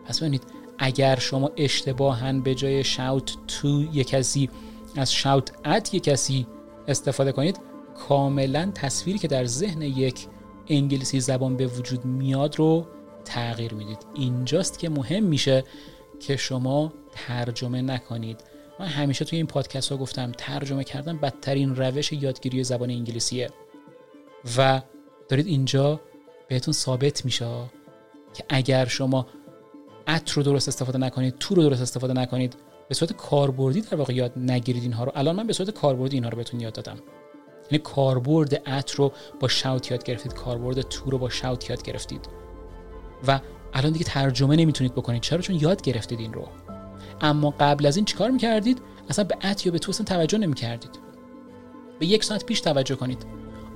پس 0.04 0.18
ببینید 0.18 0.42
اگر 0.78 1.18
شما 1.18 1.50
اشتباها 1.56 2.32
به 2.32 2.54
جای 2.54 2.84
شاوت 2.84 3.36
تو 3.48 3.84
یه 3.92 4.04
کسی 4.04 4.50
از 4.98 5.12
شاوت 5.12 5.52
ات 5.64 5.94
یه 5.94 6.00
کسی 6.00 6.46
استفاده 6.88 7.32
کنید. 7.32 7.60
کاملا 8.08 8.70
تصویری 8.74 9.18
که 9.18 9.28
در 9.28 9.44
ذهن 9.44 9.82
یک 9.82 10.26
انگلیسی 10.68 11.20
زبان 11.20 11.56
به 11.56 11.66
وجود 11.66 12.04
میاد 12.04 12.56
رو 12.56 12.86
تغییر 13.24 13.74
می‌دید. 13.74 13.98
اینجاست 14.14 14.78
که 14.78 14.88
مهم 14.88 15.24
میشه 15.24 15.64
که 16.20 16.36
شما 16.36 16.92
ترجمه 17.12 17.82
نکنید. 17.82 18.40
من 18.80 18.86
همیشه 18.86 19.24
توی 19.24 19.36
این 19.36 19.46
پادکست 19.46 19.92
ها 19.92 19.96
گفتم 19.96 20.32
ترجمه 20.32 20.84
کردن 20.84 21.16
بدترین 21.16 21.76
روش 21.76 22.12
یادگیری 22.12 22.64
زبان 22.64 22.90
انگلیسیه. 22.90 23.50
و 24.58 24.82
دارید 25.28 25.46
اینجا 25.46 26.00
بهتون 26.48 26.74
ثابت 26.74 27.24
میشه 27.24 27.46
که 28.34 28.44
اگر 28.48 28.84
شما 28.84 29.26
ات 30.08 30.32
رو 30.32 30.42
درست 30.42 30.68
استفاده 30.68 30.98
نکنید 30.98 31.38
تو 31.38 31.54
رو 31.54 31.62
درست 31.62 31.82
استفاده 31.82 32.12
نکنید 32.12 32.56
به 32.88 32.94
صورت 32.94 33.12
کاربردی 33.12 33.80
در 33.80 33.94
واقع 33.96 34.14
یاد 34.14 34.32
نگیرید 34.36 34.82
اینها 34.82 35.04
رو. 35.04 35.12
الان 35.14 35.36
من 35.36 35.46
به 35.46 35.52
صورت 35.52 35.70
کاربردی 35.70 36.16
اینها 36.16 36.30
رو 36.30 36.36
بهتون 36.36 36.60
یاد 36.60 36.72
دادم. 36.72 36.98
یعنی 37.70 37.82
کاربرد 37.84 38.68
ات 38.68 38.90
رو 38.90 39.12
با 39.40 39.48
شاوت 39.48 39.90
یاد 39.90 40.04
گرفتید 40.04 40.34
کاربرد 40.34 40.82
تو 40.82 41.10
رو 41.10 41.18
با 41.18 41.28
شاوت 41.28 41.70
یاد 41.70 41.82
گرفتید. 41.82 42.28
و 43.26 43.40
الان 43.74 43.92
دیگه 43.92 44.04
ترجمه 44.04 44.56
نمی‌تونید 44.56 44.94
بکنید. 44.94 45.22
چرا؟ 45.22 45.40
چون 45.40 45.56
یاد 45.56 45.82
گرفتید 45.82 46.20
این 46.20 46.32
رو. 46.32 46.48
اما 47.20 47.54
قبل 47.60 47.86
از 47.86 47.96
این 47.96 48.04
چیکار 48.04 48.30
می‌کردید؟ 48.30 48.82
اصلا 49.08 49.24
به 49.24 49.36
ات 49.42 49.66
یا 49.66 49.72
به 49.72 49.78
تو 49.78 49.90
اصلا 49.90 50.04
توجه 50.04 50.38
نمی‌کردید. 50.38 50.90
به 51.98 52.06
یک 52.06 52.24
ساعت 52.24 52.44
پیش 52.44 52.60
توجه 52.60 52.94
کنید. 52.94 53.26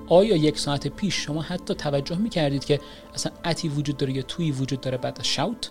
آیا 0.08 0.36
یک 0.36 0.58
ساعت 0.58 0.88
پیش 0.88 1.14
شما 1.14 1.42
حتی 1.42 1.74
توجه 1.74 2.18
می‌کردید 2.18 2.64
که 2.64 2.80
اصلا 3.14 3.32
اتی 3.44 3.68
وجود 3.68 3.96
داره 3.96 4.12
یا 4.12 4.22
توی 4.22 4.52
وجود 4.52 4.80
داره 4.80 4.96
بعد 4.96 5.18
از 5.20 5.26
شاوت 5.26 5.70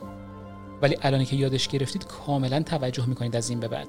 ولی 0.81 0.97
الان 1.01 1.25
که 1.25 1.35
یادش 1.35 1.67
گرفتید 1.67 2.05
کاملا 2.07 2.63
توجه 2.63 3.05
می‌کنید 3.05 3.35
از 3.35 3.49
این 3.49 3.59
به 3.59 3.67
بعد. 3.67 3.87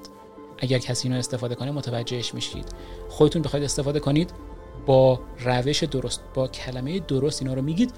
اگر 0.57 0.77
کسی 0.77 1.07
اینو 1.07 1.19
استفاده 1.19 1.55
کنه 1.55 1.71
متوجهش 1.71 2.33
میشید. 2.33 2.65
خودتون 3.09 3.41
بخواید 3.41 3.65
استفاده 3.65 3.99
کنید 3.99 4.31
با 4.85 5.19
روش 5.39 5.83
درست 5.83 6.21
با 6.33 6.47
کلمه 6.47 6.99
درست 6.99 7.41
اینا 7.41 7.53
رو 7.53 7.61
میگید 7.61 7.93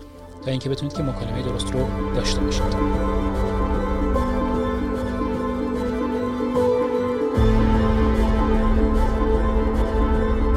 تا 0.46 0.52
اینکه 0.52 0.70
بتونید 0.70 0.94
که 0.98 1.04
مکالمه 1.04 1.42
درست 1.42 1.72
رو 1.74 1.88
داشته 2.16 2.40
باشید. 2.40 3.06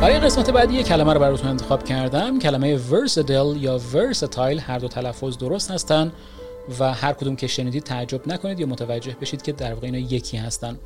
برای 0.01 0.19
قسمت 0.19 0.51
بعدی 0.51 0.75
یه 0.75 0.83
کلمه 0.83 1.13
رو 1.13 1.21
براتون 1.21 1.51
انتخاب 1.51 1.85
کردم. 1.85 2.39
کلمه 2.39 2.79
versatile 2.79 3.57
یا 3.57 3.79
versatile 3.79 4.39
هر 4.39 4.79
دو 4.79 4.89
تلفظ 4.89 5.39
درست 5.39 5.71
هستن. 5.71 6.13
و 6.79 6.95
هر 6.95 7.13
کدوم 7.13 7.37
که 7.37 7.47
شنیدید 7.47 7.83
تعجب 7.83 8.29
نکنید 8.29 8.61
یا 8.61 8.67
متوجه 8.67 9.17
بشید 9.21 9.43
که 9.43 9.53
در 9.53 9.75
واقع 9.75 9.87
اینا 9.87 9.99
یکی 9.99 10.37
هستن. 10.37 10.79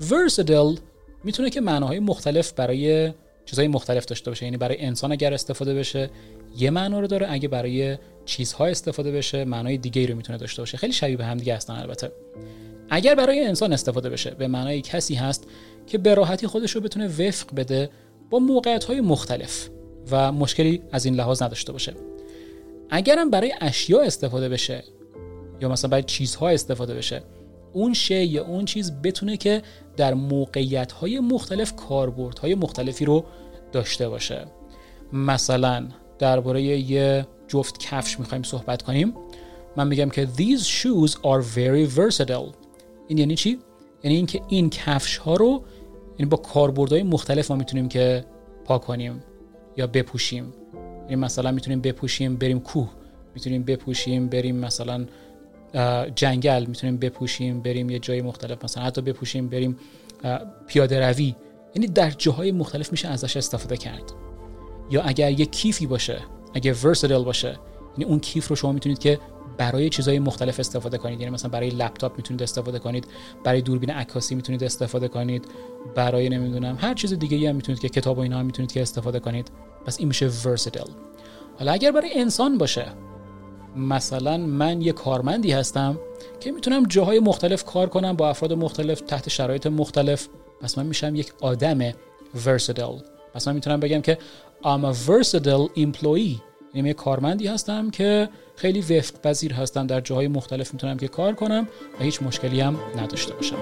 Versatile 0.00 0.80
می‌تونه 1.24 1.50
که 1.50 1.60
معناهای 1.60 2.00
مختلف 2.00 2.52
برای 2.52 3.12
چیزهای 3.44 3.68
مختلف 3.68 4.04
داشته 4.04 4.30
باشه. 4.30 4.44
یعنی 4.44 4.56
برای 4.56 4.80
انسان 4.80 5.12
اگر 5.12 5.34
استفاده 5.34 5.74
بشه 5.74 6.10
یه 6.58 6.70
معنا 6.70 7.00
رو 7.00 7.06
داره. 7.06 7.26
اگه 7.30 7.48
برای 7.48 7.98
چیزها 8.24 8.66
استفاده 8.66 9.12
بشه 9.12 9.44
معنای 9.44 9.78
دیگه 9.78 10.06
رو 10.06 10.16
می‌تونه 10.16 10.38
داشته 10.38 10.62
باشه. 10.62 10.76
خیلی 10.76 10.92
شبیه 10.92 11.16
به 11.16 11.24
هم 11.24 11.36
دیگه 11.36 11.56
هستن 11.56 11.72
البته. 11.72 12.12
اگر 12.90 13.14
برای 13.14 13.46
انسان 13.46 13.72
استفاده 13.72 14.10
بشه 14.10 14.30
به 14.30 14.46
معنای 14.46 14.80
کسی 14.80 15.14
هست 15.14 15.46
که 15.86 15.98
به 15.98 16.14
راحتی 16.14 16.46
خودش 16.46 16.70
رو 16.70 16.80
بتونه 16.80 17.06
وفق 17.06 17.54
بده 17.56 17.90
با 18.30 18.38
موقعیت 18.38 18.84
های 18.84 19.00
مختلف 19.00 19.68
و 20.10 20.32
مشکلی 20.32 20.82
از 20.92 21.04
این 21.04 21.14
لحاظ 21.14 21.42
نداشته 21.42 21.72
باشه. 21.72 21.94
اگرم 22.90 23.30
برای 23.30 23.52
اشیا 23.60 24.00
استفاده 24.00 24.48
بشه 24.48 24.84
یا 25.62 25.68
مثلا 25.68 25.90
برای 25.90 26.02
چیزها 26.02 26.48
استفاده 26.48 26.94
بشه. 26.94 27.22
اون 27.72 27.94
شی 27.94 28.24
یا 28.24 28.44
اون 28.44 28.64
چیز 28.64 28.92
بتونه 28.92 29.36
که 29.36 29.62
در 29.96 30.14
موقعیت 30.14 30.92
های 30.92 31.20
مختلف 31.20 31.76
کاربرد 31.76 32.38
های 32.38 32.54
مختلفی 32.54 33.04
رو 33.04 33.24
داشته 33.72 34.08
باشه. 34.08 34.44
مثلا 35.12 35.88
درباره 36.18 36.62
یه 36.62 37.26
جفت 37.48 37.78
کفش 37.78 38.20
می‌خوایم 38.20 38.42
صحبت 38.42 38.82
کنیم. 38.82 39.14
من 39.76 39.88
میگم 39.88 40.08
که 40.08 40.28
these 40.36 40.62
shoes 40.62 41.12
are 41.12 41.42
very 41.56 41.96
versatile. 41.96 42.54
این 43.08 43.18
یعنی 43.18 43.36
چی؟ 43.36 43.58
یعنی 44.02 44.16
اینکه 44.16 44.42
این 44.48 44.70
کفش 44.70 45.16
ها 45.16 45.34
رو 45.34 45.62
یعنی 46.18 46.30
با 46.30 46.36
کاربردهای 46.36 47.02
مختلف 47.02 47.50
ما 47.50 47.56
می‌تونیم 47.56 47.88
که 47.88 48.24
پا 48.64 48.78
کنیم 48.78 49.22
یا 49.76 49.86
بپوشیم. 49.86 50.54
یعنی 51.02 51.16
مثلا 51.16 51.50
می‌تونیم 51.50 51.80
بپوشیم 51.80 52.36
بریم 52.36 52.60
کوه. 52.60 52.90
می‌تونیم 53.34 53.62
بپوشیم 53.62 54.28
بریم 54.28 54.56
مثلا 54.56 55.06
جنگل 56.14 56.64
می‌تونیم 56.68 56.96
بپوشیم 56.96 57.60
بریم 57.60 57.90
یه 57.90 57.98
جای 57.98 58.22
مختلف 58.22 58.64
مثلا 58.64 58.84
حتی 58.84 59.00
بپوشیم 59.00 59.48
بریم 59.48 59.76
پیاده 60.66 61.08
روی. 61.08 61.34
یعنی 61.74 61.86
در 61.86 62.10
جاهای 62.10 62.52
مختلف 62.52 62.90
میشه 62.90 63.08
ازش 63.08 63.36
استفاده 63.36 63.76
کرد. 63.76 64.12
یا 64.90 65.02
اگر 65.02 65.30
یه 65.30 65.46
کیفی 65.46 65.86
باشه 65.86 66.18
اگه 66.54 66.72
ورسدل 66.72 67.22
باشه 67.22 67.58
یعنی 67.98 68.10
اون 68.10 68.20
کیف 68.20 68.48
رو 68.48 68.56
شما 68.56 68.72
می‌تونید 68.72 68.98
که 68.98 69.18
برای 69.56 69.88
چیزهای 69.88 70.18
مختلف 70.18 70.60
استفاده 70.60 70.98
کنید. 70.98 71.20
یعنی 71.20 71.32
مثلا 71.32 71.50
برای 71.50 71.70
لپتاپ 71.70 72.16
می‌تونید 72.16 72.42
استفاده 72.42 72.78
کنید 72.78 73.06
برای 73.44 73.60
دوربین 73.60 73.90
عکاسی 73.90 74.34
می‌تونید 74.34 74.64
استفاده 74.64 75.08
کنید 75.08 75.44
برای 75.94 76.28
نمی‌دونم 76.28 76.78
هر 76.80 76.94
چیز 76.94 77.12
دیگه 77.12 77.48
هم 77.48 77.56
می‌تونید 77.56 77.80
که 77.80 77.88
کتاب 77.88 78.18
و 78.18 78.20
اینا 78.20 78.38
هم 78.38 78.46
می‌تونید 78.46 78.72
که 78.72 78.82
استفاده 78.82 79.20
کنید. 79.20 79.50
پس 79.86 79.98
این 79.98 80.08
میشه 80.08 80.30
versatile. 80.30 80.90
حالا 81.58 81.72
اگر 81.72 81.92
برای 81.92 82.10
انسان 82.14 82.58
باشه 82.58 82.86
مثلا 83.76 84.36
من 84.36 84.82
یه 84.82 84.92
کارمندی 84.92 85.52
هستم 85.52 85.98
که 86.40 86.52
می‌تونم 86.52 86.86
جاهای 86.86 87.20
مختلف 87.20 87.64
کار 87.64 87.88
کنم 87.88 88.12
با 88.12 88.28
افراد 88.28 88.52
مختلف 88.52 89.00
تحت 89.00 89.28
شرایط 89.28 89.66
مختلف. 89.66 90.28
پس 90.60 90.78
من 90.78 90.86
میشم 90.86 91.14
یک 91.14 91.32
آدم 91.40 91.90
versatile. 92.44 93.02
پس 93.34 93.48
من 93.48 93.54
می‌تونم 93.54 93.80
بگم 93.80 94.00
که 94.00 94.18
I'm 94.62 94.94
a 94.94 94.94
versatile 95.08 95.78
employee. 95.78 96.40
یعنی 96.74 96.88
یه 96.88 96.94
کارمندی 96.94 97.46
هستم 97.46 97.90
که 97.90 98.28
خیلی 98.56 98.80
وفق 98.80 99.20
پذیر 99.20 99.52
هستم 99.52 99.86
در 99.86 100.00
جاهای 100.00 100.28
مختلف 100.28 100.72
می‌تونم 100.72 100.96
که 100.96 101.08
کار 101.08 101.34
کنم 101.34 101.68
و 102.00 102.04
هیچ 102.04 102.22
مشکلی 102.22 102.60
هم 102.60 102.76
نداشته 102.96 103.34
باشم. 103.34 103.56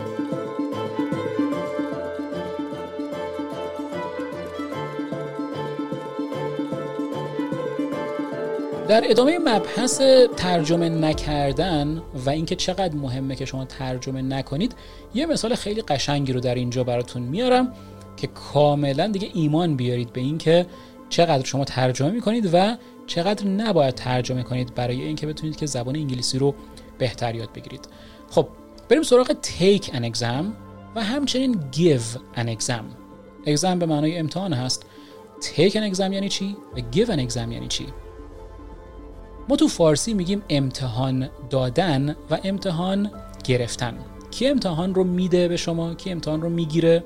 در 8.91 9.11
ادامه 9.11 9.39
مبحث 9.39 10.01
ترجمه 10.37 10.89
نکردن 10.89 12.03
و 12.27 12.31
اینکه 12.31 12.57
چقدر 12.57 12.95
مهمه 12.95 13.37
که 13.37 13.45
شما 13.45 13.65
ترجمه 13.65 14.23
نکنید 14.23 14.75
یه 15.15 15.27
مثال 15.27 15.55
خیلی 15.55 15.83
قشنگی 15.83 16.33
رو 16.33 16.41
در 16.41 16.55
اینجا 16.55 16.85
براتون 16.85 17.23
میارم 17.23 17.73
که 18.17 18.27
کاملا 18.27 19.07
دیگه 19.07 19.31
ایمان 19.35 19.77
بیارید 19.77 20.13
به 20.13 20.21
اینکه 20.21 20.67
چقدر 21.09 21.45
شما 21.45 21.65
ترجمه 21.65 22.11
می‌کنید 22.11 22.51
و 22.53 22.77
چقدر 23.07 23.47
نباید 23.47 23.95
ترجمه 23.95 24.43
کنید 24.43 24.75
برای 24.75 25.03
اینکه 25.03 25.27
بتونید 25.27 25.57
که 25.57 25.67
زبان 25.67 25.97
انگلیسی 25.97 26.39
رو 26.39 26.55
بهتر 26.99 27.35
یاد 27.35 27.53
بگیرید. 27.53 27.89
خب 28.31 28.49
بریم 28.89 29.03
سراغ 29.03 29.33
take 29.43 29.85
an 29.85 30.15
exam 30.15 30.45
و 30.97 31.05
همچنین 31.05 31.61
give 31.73 32.39
an 32.39 32.47
exam. 32.59 32.85
Exam 33.47 33.75
به 33.79 33.87
معنای 33.87 34.19
امتحان 34.19 34.53
هست. 34.53 34.87
Take 35.41 35.73
an 35.73 35.95
exam 35.95 36.01
یعنی 36.01 36.29
چی؟ 36.29 36.57
و 36.77 36.81
give 36.93 37.09
an 37.09 37.31
exam 37.31 37.37
یعنی 37.37 37.69
چی؟ 37.69 37.87
ما 39.51 39.57
تو 39.57 39.69
فارسی 39.69 40.15
میگیم 40.15 40.43
امتحان 40.49 41.29
دادن 41.51 42.17
و 42.31 42.39
امتحان 42.45 43.11
گرفتن. 43.45 43.95
کی 44.31 44.49
امتحان 44.49 44.95
رو 44.95 45.05
میده 45.05 45.49
به 45.49 45.57
شما؟ 45.57 45.95
کی 45.95 46.11
امتحان 46.11 46.43
رو 46.43 46.49
می‌گیره؟ 46.49 47.05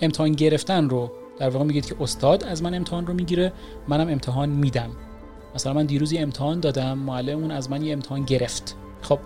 امتحان 0.00 0.32
گرفتن 0.32 0.88
رو 0.88 1.12
در 1.38 1.48
واقع 1.48 1.64
میگید 1.64 1.86
که 1.86 1.94
استاد 2.00 2.44
از 2.44 2.62
من 2.62 2.74
امتحان 2.74 3.06
رو 3.06 3.14
می‌گیره 3.14 3.52
منم 3.88 4.08
امتحان 4.08 4.48
میدم. 4.48 4.90
مثلا 5.54 5.72
من 5.72 5.86
دیروزی 5.86 6.18
امتحان 6.18 6.60
دادم 6.60 6.98
معلم 6.98 7.38
اون 7.38 7.50
از 7.50 7.70
من 7.70 7.84
یه 7.84 7.92
امتحان 7.92 8.24
گرفت. 8.24 8.76
خب 9.02 9.18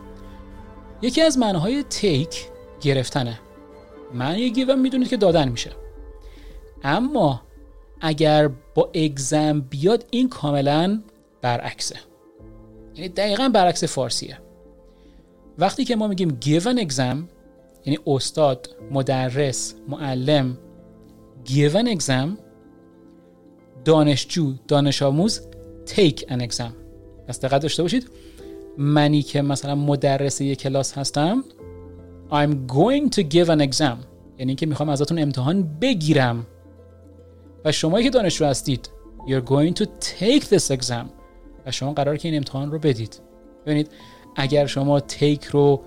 یکی 1.02 1.22
از 1.22 1.38
معناهای 1.38 1.82
تیک 1.82 2.46
گرفتنه. 2.80 3.40
معنی 4.14 4.50
گیوم 4.50 4.78
می‌دونید 4.78 5.08
که 5.08 5.16
دادن 5.16 5.48
میشه. 5.48 5.70
اما 6.84 7.42
اگر 8.00 8.50
با 8.74 8.90
اگزم 8.94 9.60
بیاد 9.60 10.04
این 10.10 10.28
کاملا 10.28 11.02
برعکسه. 11.42 11.96
یعنی 12.98 13.08
دقیقا 13.08 13.48
برعکس 13.48 13.84
فارسیه. 13.84 14.38
وقتی 15.58 15.84
که 15.84 15.96
ما 15.96 16.08
میگیم 16.08 16.38
give 16.40 16.62
an 16.62 16.86
exam 16.86 17.16
یعنی 17.84 17.98
استاد 18.06 18.76
مدرس 18.90 19.74
معلم 19.88 20.58
give 21.46 21.72
an 21.72 21.98
exam 21.98 22.28
دانشجو 23.84 24.54
دانش 24.68 25.02
آموز 25.02 25.40
take 25.86 26.18
an 26.18 26.40
exam. 26.48 26.72
پس 27.28 27.40
دقت 27.40 27.62
داشته 27.62 27.82
باشید. 27.82 28.10
منی 28.78 29.22
که 29.22 29.42
مثلا 29.42 29.74
مدرس 29.74 30.40
یک 30.40 30.58
کلاس 30.58 30.98
هستم 30.98 31.44
I'm 32.30 32.72
going 32.72 33.08
to 33.16 33.22
give 33.22 33.48
an 33.48 33.70
exam. 33.70 33.96
یعنی 34.38 34.54
که 34.54 34.66
می‌خوام 34.66 34.88
ازتون 34.88 35.18
امتحان 35.18 35.78
بگیرم. 35.80 36.46
و 37.64 37.72
شما 37.72 38.02
که 38.02 38.10
دانشجو 38.10 38.44
هستید 38.44 38.90
you're 39.26 39.48
going 39.48 39.82
to 39.82 39.84
take 39.84 40.44
this 40.44 40.76
exam. 40.78 41.17
شما 41.70 41.92
قرار 41.92 42.16
که 42.16 42.28
این 42.28 42.36
امتحان 42.36 42.70
رو 42.70 42.78
بدید. 42.78 43.20
ببینید 43.66 43.90
اگر 44.36 44.66
شما 44.66 45.00
تیک 45.00 45.44
رو 45.44 45.82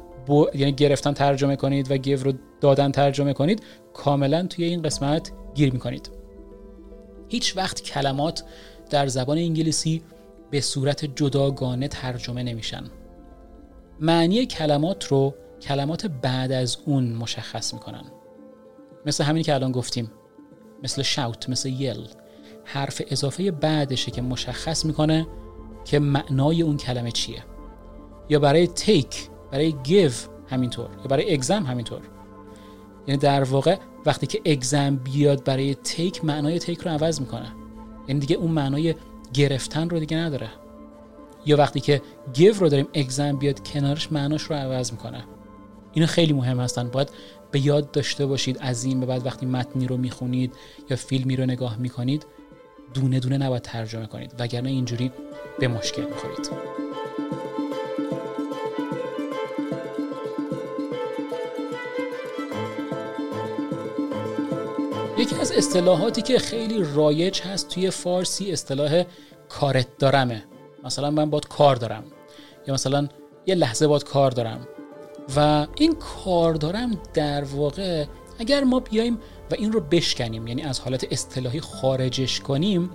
یعنی 0.53 0.71
گرفتن 0.71 1.13
ترجمه 1.13 1.55
کنید 1.55 1.91
و 1.91 1.97
گیو 1.97 2.23
رو 2.23 2.33
دادن 2.61 2.91
ترجمه 2.91 3.33
کنید 3.33 3.63
کاملا 3.93 4.47
توی 4.47 4.65
این 4.65 4.81
قسمت 4.81 5.31
گیر 5.53 5.73
می‌کنید. 5.73 6.09
هیچ 7.27 7.57
وقت 7.57 7.81
کلمات 7.81 8.43
در 8.89 9.07
زبان 9.07 9.37
انگلیسی 9.37 10.01
به 10.51 10.61
صورت 10.61 11.05
جداگانه 11.15 11.87
ترجمه 11.87 12.43
نمیشن. 12.43 12.83
معنی 13.99 14.45
کلمات 14.45 15.05
رو 15.05 15.33
کلمات 15.61 16.05
بعد 16.05 16.51
از 16.51 16.77
اون 16.85 17.13
مشخص 17.13 17.73
می‌کنن. 17.73 18.03
مثل 19.05 19.23
همین 19.23 19.43
که 19.43 19.53
الان 19.53 19.71
گفتیم. 19.71 20.11
مثل 20.83 21.01
شاوت 21.01 21.49
مثل 21.49 21.69
یل 21.69 22.07
حرف 22.63 23.01
اضافه 23.07 23.51
بعدشه 23.51 24.11
که 24.11 24.21
مشخص 24.21 24.85
می‌کنه 24.85 25.27
که 25.91 25.99
معنای 25.99 26.61
اون 26.61 26.77
کلمه 26.77 27.11
چیه. 27.11 27.43
یا 28.29 28.39
برای 28.39 28.67
تیک 28.67 29.29
برای 29.51 29.75
give 29.85 30.13
همینطور 30.49 30.89
یا 30.89 31.07
برای 31.09 31.33
اگزم 31.33 31.63
همینطور. 31.63 32.01
یعنی 33.07 33.19
در 33.19 33.43
واقع 33.43 33.77
وقتی 34.05 34.27
که 34.27 34.41
اگزم 34.45 34.95
بیاد 34.95 35.43
برای 35.43 35.75
تیک 35.75 36.25
معنای 36.25 36.59
تیک 36.59 36.79
رو 36.79 36.91
عوض 36.91 37.19
می‌کنه. 37.19 37.51
یعنی 38.07 38.19
دیگه 38.19 38.35
اون 38.35 38.51
معنای 38.51 38.95
گرفتن 39.33 39.89
رو 39.89 39.99
دیگه 39.99 40.17
نداره. 40.17 40.49
یا 41.45 41.57
وقتی 41.57 41.79
که 41.79 42.01
give 42.33 42.55
رو 42.59 42.69
داریم 42.69 42.87
اگزم 42.93 43.37
بیاد 43.37 43.67
کنارش 43.67 44.11
معناش 44.11 44.41
رو 44.41 44.55
عوض 44.55 44.91
می‌کنه. 44.91 45.23
اینا 45.93 46.07
خیلی 46.07 46.33
مهم 46.33 46.59
هستن. 46.59 46.89
باید 46.89 47.09
به 47.51 47.65
یاد 47.65 47.91
داشته 47.91 48.25
باشید. 48.25 48.57
از 48.61 48.83
این 48.83 48.99
به 48.99 49.05
بعد 49.05 49.25
وقتی 49.25 49.45
متنی 49.45 49.87
رو 49.87 49.97
می‌خونید 49.97 50.55
یا 50.89 50.97
فیلمی 50.97 51.35
رو 51.35 51.45
نگاه 51.45 51.77
می‌کنید 51.77 52.25
دونه 52.93 53.19
دونه 53.19 53.37
نباید 53.37 53.61
ترجمه 53.61 54.05
کنید. 54.05 54.33
وگرنه 54.39 54.69
اینجوری 54.69 55.11
به 55.59 55.67
مشکل 55.67 56.03
می‌خورید. 56.03 56.49
یکی 65.17 65.35
از 65.35 65.51
اصطلاحاتی 65.51 66.21
که 66.21 66.39
خیلی 66.39 66.85
رایج 66.95 67.41
هست 67.41 67.69
توی 67.69 67.89
فارسی 67.89 68.51
اصطلاح 68.51 69.03
کارت 69.49 69.97
دارمه. 69.97 70.43
مثلا 70.83 71.11
من 71.11 71.29
باد 71.29 71.47
کار 71.47 71.75
دارم. 71.75 72.03
یا 72.67 72.73
مثلا 72.73 73.07
یه 73.45 73.55
لحظه 73.55 73.87
باد 73.87 74.03
کار 74.03 74.31
دارم. 74.31 74.67
و 75.35 75.67
این 75.75 75.95
کار 76.25 76.53
دارم 76.53 76.99
در 77.13 77.43
واقع 77.43 78.05
اگر 78.39 78.63
ما 78.63 78.79
بیایم 78.79 79.19
و 79.51 79.55
این 79.59 79.71
رو 79.71 79.79
بشکنیم 79.79 80.47
یعنی 80.47 80.61
از 80.61 80.79
حالت 80.79 81.07
اصطلاحی 81.11 81.59
خارجش 81.59 82.39
کنیم. 82.39 82.89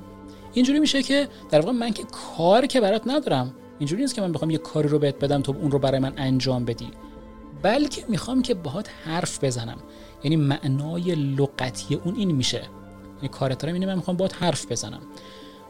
اینجوری 0.53 0.81
میشه 0.81 1.03
که 1.03 1.29
در 1.51 1.61
واقع 1.61 1.73
من 1.73 1.93
که 1.93 2.03
کار 2.37 2.67
که 2.67 2.81
برات 2.81 3.03
ندارم 3.07 3.55
اینجوری 3.79 4.03
نیست 4.03 4.15
که 4.15 4.21
من 4.21 4.33
بخوام 4.33 4.51
یه 4.51 4.59
کاری 4.59 4.89
رو 4.89 4.99
بهت 4.99 5.19
بدم 5.19 5.43
تو 5.43 5.55
اون 5.61 5.71
رو 5.71 5.79
برای 5.79 5.99
من 5.99 6.13
انجام 6.17 6.65
بدی. 6.65 6.89
بلکه 7.63 8.05
می‌خوام 8.09 8.43
که 8.43 8.55
باهات 8.55 8.89
حرف 9.05 9.45
بزنم. 9.45 9.79
یعنی 10.25 10.37
معنای 10.37 11.15
لغتی 11.15 11.95
اون 11.95 12.15
این 12.15 12.31
میشه. 12.31 12.63
یعنی 13.17 13.29
کارت 13.29 13.59
دارم 13.59 13.75
اینه 13.75 13.87
من 13.87 13.95
می‌خوام 13.95 14.17
باهات 14.17 14.43
حرف 14.43 14.73
بزنم. 14.73 15.01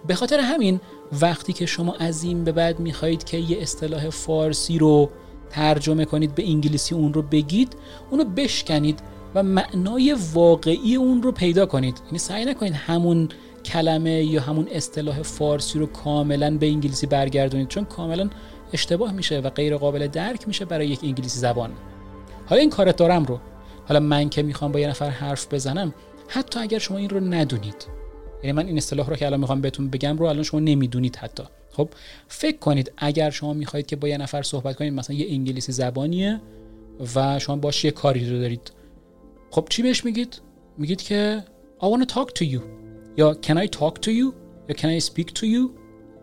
به 0.06 0.14
خاطر 0.14 0.40
همین 0.40 0.80
وقتی 1.20 1.52
که 1.52 1.66
شما 1.66 1.94
از 1.94 2.24
این 2.24 2.44
به 2.44 2.52
بعد 2.52 2.80
می‌خواهید 2.80 3.24
که 3.24 3.36
یه 3.36 3.58
اصطلاح 3.62 4.10
فارسی 4.10 4.78
رو 4.78 5.10
ترجمه 5.50 6.04
کنید 6.04 6.34
به 6.34 6.48
انگلیسی 6.48 6.94
اون 6.94 7.12
رو 7.12 7.22
بگید 7.22 7.76
اونو 8.10 8.24
بشکنید. 8.24 9.00
و 9.36 9.42
معنای 9.42 10.16
واقعی 10.32 10.96
اون 10.96 11.22
رو 11.22 11.32
پیدا 11.32 11.66
کنید. 11.66 12.00
یعنی 12.06 12.18
سعی 12.18 12.44
نکنید 12.44 12.72
همون 12.72 13.28
کلمه 13.64 14.24
یا 14.24 14.40
همون 14.40 14.68
اصطلاح 14.70 15.22
فارسی 15.22 15.78
رو 15.78 15.86
کاملا 15.86 16.58
به 16.58 16.66
انگلیسی 16.66 17.06
برگردونید 17.06 17.68
چون 17.68 17.84
کاملا 17.84 18.30
اشتباه 18.72 19.12
میشه 19.12 19.40
و 19.40 19.50
غیر 19.50 19.76
قابل 19.76 20.06
درک 20.06 20.48
میشه 20.48 20.64
برای 20.64 20.88
یک 20.88 21.00
انگلیسی 21.02 21.38
زبان. 21.38 21.70
حالا 22.46 22.60
این 22.60 22.70
کارت 22.70 22.96
دارم 22.96 23.24
رو. 23.24 23.40
حالا 23.88 24.00
من 24.00 24.28
که 24.28 24.42
می‌خوام 24.42 24.72
با 24.72 24.80
یه 24.80 24.88
نفر 24.88 25.10
حرف 25.10 25.54
بزنم 25.54 25.94
حتی 26.28 26.60
اگر 26.60 26.78
شما 26.78 26.98
این 26.98 27.10
رو 27.10 27.20
ندونید. 27.20 27.86
یعنی 28.42 28.52
من 28.52 28.66
این 28.66 28.76
اصطلاح 28.76 29.10
رو 29.10 29.16
که 29.16 29.26
الان 29.26 29.40
می‌خوام 29.40 29.60
بهتون 29.60 29.90
بگم 29.90 30.18
رو 30.18 30.26
الان 30.26 30.42
شما 30.42 30.60
نمی‌دونید 30.60 31.16
حتی. 31.16 31.42
خب 31.72 31.88
فکر 32.28 32.58
کنید 32.58 32.92
اگر 32.96 33.30
شما 33.30 33.52
می‌خواهید 33.52 33.86
که 33.86 33.96
با 33.96 34.08
یه 34.08 34.18
نفر 34.18 34.42
صحبت 34.42 34.76
کنید 34.76 34.92
مثلا 34.92 35.16
یه 35.16 35.26
انگلیسی 35.30 35.72
زبانیه 35.72 36.40
و 37.14 37.38
شما 37.38 37.56
باش 37.56 37.84
یه 37.84 37.90
کاری 37.90 38.30
رو 38.30 38.38
دارید. 38.38 38.70
خب 39.50 39.66
چی 39.70 39.82
بهش 39.82 40.04
میگید؟ 40.04 40.40
میگید 40.78 41.02
که 41.02 41.44
I 41.80 41.84
want 41.84 42.02
to 42.02 42.14
talk 42.14 42.28
to 42.38 42.42
you. 42.42 42.60
یا 43.16 43.36
can 43.42 43.56
I 43.56 43.68
talk 43.78 43.94
to 44.00 44.08
you? 44.08 44.32
یا 44.68 44.74
can 44.76 45.00
I 45.00 45.04
speak 45.04 45.26
to 45.26 45.42
you? 45.42 45.70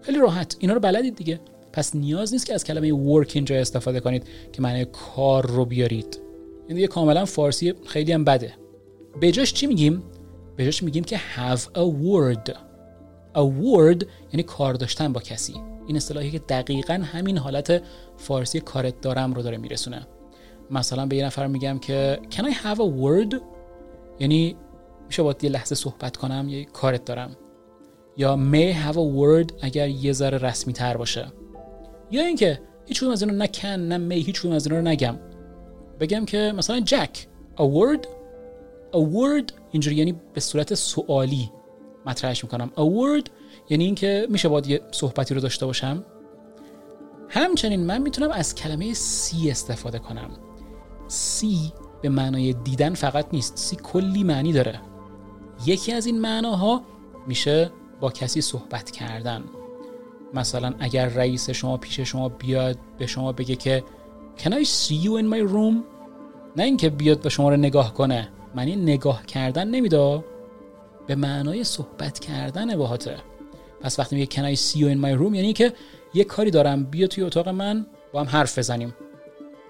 خیلی 0.01 0.19
راحت. 0.19 0.55
اینا 0.59 0.73
رو 0.73 0.79
بلدید 0.79 1.15
دیگه. 1.15 1.39
پس 1.73 1.95
نیاز 1.95 2.33
نیست 2.33 2.45
که 2.45 2.53
از 2.53 2.63
کلمه 2.63 3.23
work 3.23 3.35
اینجا 3.35 3.55
استفاده 3.55 3.99
کنید 3.99 4.23
که 4.51 4.61
معنی 4.61 4.85
کار 4.85 5.47
رو 5.47 5.65
بیارید. 5.65 6.19
این 6.67 6.75
دیگه 6.75 6.87
کاملا 6.87 7.25
فارسی 7.25 7.73
خیلی 7.85 8.11
هم 8.11 8.23
بده. 8.23 8.53
به 9.19 9.31
جاش 9.31 9.53
چی 9.53 9.67
میگیم؟ 9.67 10.03
به 10.55 10.71
میگیم 10.81 11.03
که 11.03 11.17
have 11.17 11.59
a 11.59 11.85
word. 12.03 12.51
A 13.35 13.41
word 13.41 14.05
یعنی 14.31 14.43
کار 14.47 14.73
داشتن 14.73 15.13
با 15.13 15.21
کسی. 15.21 15.53
این 15.87 15.95
اصطلاحی 15.95 16.31
که 16.31 16.39
دقیقا 16.39 16.93
همین 16.93 17.37
حالت 17.37 17.83
فارسی 18.17 18.59
کارت 18.59 19.01
دارم 19.01 19.33
رو 19.33 19.41
داره 19.41 19.57
میرسونه. 19.57 20.07
مثلا 20.73 21.05
به 21.05 21.15
یه 21.15 21.25
نفر 21.25 21.47
میگم 21.47 21.79
که 21.79 22.19
Can 22.31 22.43
I 22.43 22.53
have 22.65 22.77
a 22.77 23.01
word 23.01 23.41
یعنی 24.19 24.55
میشه 25.07 25.23
باید 25.23 25.43
یه 25.43 25.49
لحظه 25.49 25.75
صحبت 25.75 26.17
کنم 26.17 26.49
یه 26.49 26.65
کارت 26.65 27.05
دارم. 27.05 27.35
یا 28.17 28.39
may 28.51 28.75
have 28.87 28.95
a 28.95 28.95
word 28.95 29.53
اگر 29.61 29.87
یه 29.87 30.13
ذره 30.13 30.37
رسمی 30.37 30.73
تر 30.73 30.97
باشه. 30.97 31.27
یا 32.11 32.25
اینکه 32.25 32.61
هیچ 32.85 33.03
از 33.03 33.23
اینا 33.23 33.35
نه 33.35 33.47
کن 33.47 33.67
نه 33.67 33.97
می 33.97 34.15
هیچ 34.15 34.45
از 34.45 34.67
اینا 34.67 34.79
رو 34.79 34.87
نگم. 34.87 35.19
بگم 35.99 36.25
که 36.25 36.53
مثلا 36.57 36.79
جک 36.79 37.27
a 37.57 37.61
word 37.61 38.03
a 38.93 38.99
word 39.13 39.53
اینجوری 39.71 39.95
یعنی 39.95 40.15
به 40.33 40.41
صورت 40.41 40.73
سوالی 40.73 41.51
مطرحش 42.05 42.43
می‌کنم. 42.43 42.71
A 42.75 42.81
word 42.81 43.29
یعنی 43.69 43.85
اینکه 43.85 44.27
میشه 44.29 44.49
باید 44.49 44.67
یه 44.67 44.81
صحبتی 44.91 45.33
رو 45.33 45.41
داشته 45.41 45.65
باشم. 45.65 46.05
همچنین 47.29 47.85
من 47.85 48.01
می‌تونم 48.01 48.31
از 48.31 48.55
کلمه 48.55 48.93
سی 48.93 49.51
استفاده 49.51 49.99
کنم. 49.99 50.29
سی 51.13 51.73
به 52.01 52.09
معنای 52.09 52.53
دیدن 52.53 52.93
فقط 52.93 53.25
نیست. 53.33 53.57
سی 53.57 53.75
کلی 53.75 54.23
معنی 54.23 54.53
داره. 54.53 54.79
یکی 55.65 55.91
از 55.91 56.05
این 56.05 56.21
معناها 56.21 56.81
میشه 57.27 57.71
با 57.99 58.11
کسی 58.11 58.41
صحبت 58.41 58.91
کردن. 58.91 59.43
مثلا 60.33 60.73
اگر 60.79 61.07
رئیس 61.07 61.49
شما 61.49 61.77
پیش 61.77 61.99
شما 61.99 62.29
بیاد 62.29 62.77
به 62.97 63.07
شما 63.07 63.31
بگه 63.31 63.55
که 63.55 63.83
Can 64.37 64.49
I 64.49 64.63
see 64.65 65.03
you 65.03 65.21
in 65.21 65.33
my 65.33 65.51
room? 65.53 65.75
نه 66.57 66.63
اینکه 66.63 66.89
بیاد 66.89 67.21
به 67.21 67.29
شما 67.29 67.49
رو 67.49 67.57
نگاه 67.57 67.93
کنه. 67.93 68.29
معنی 68.55 68.75
نگاه 68.75 69.25
کردن 69.25 69.67
نمیده. 69.67 70.23
به 71.07 71.15
معنای 71.15 71.63
صحبت 71.63 72.19
کردن 72.19 72.77
باهاته. 72.77 73.17
پس 73.81 73.99
وقتی 73.99 74.15
میگه 74.15 74.35
Can 74.35 74.55
I 74.55 74.59
see 74.59 74.75
you 74.75 74.95
in 74.95 75.05
my 75.05 75.19
room 75.21 75.35
یعنی 75.35 75.53
که 75.53 75.73
یه 76.13 76.23
کاری 76.23 76.51
دارم. 76.51 76.83
بیا 76.83 77.07
توی 77.07 77.23
اتاق 77.23 77.49
من 77.49 77.85
با 78.13 78.19
هم 78.19 78.27
حرف 78.27 78.59
بزنیم. 78.59 78.93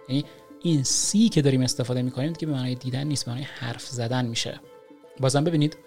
یعنی 0.09 0.25
این 0.65 0.83
سی 0.83 1.29
که 1.29 1.41
داریم 1.41 1.61
استفاده 1.61 2.01
می‌کنیم 2.01 2.33
که 2.33 2.45
به 2.45 2.51
معنای 2.51 2.75
دیدن 2.75 3.03
نیست 3.03 3.25
به 3.25 3.31
معنای 3.31 3.47
حرف 3.59 3.87
زدن 3.87 4.25
میشه. 4.25 4.59
بازم 5.19 5.43
ببینید 5.43 5.77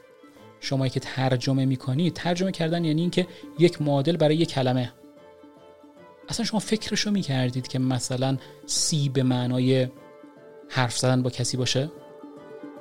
شما 0.61 0.89
که 0.89 1.01
ترجمه 1.01 1.65
می‌کنید 1.65 2.15
ترجمه 2.15 2.53
کردن 2.53 2.85
یعنی 2.85 3.01
اینکه 3.01 3.27
یک 3.59 3.83
معادل 3.83 4.17
برای 4.17 4.37
یک 4.37 4.49
کلمه. 4.49 4.93
اصلا 6.29 6.47
شما 6.47 6.61
فکرشو 6.61 7.11
می‌کردید 7.11 7.69
که 7.69 7.79
مثلا 7.79 8.37
سی 8.67 9.09
به 9.09 9.23
معنای 9.23 9.89
حرف 10.69 10.99
زدن 10.99 11.23
با 11.23 11.31
کسی 11.31 11.57
باشه؟ 11.57 11.91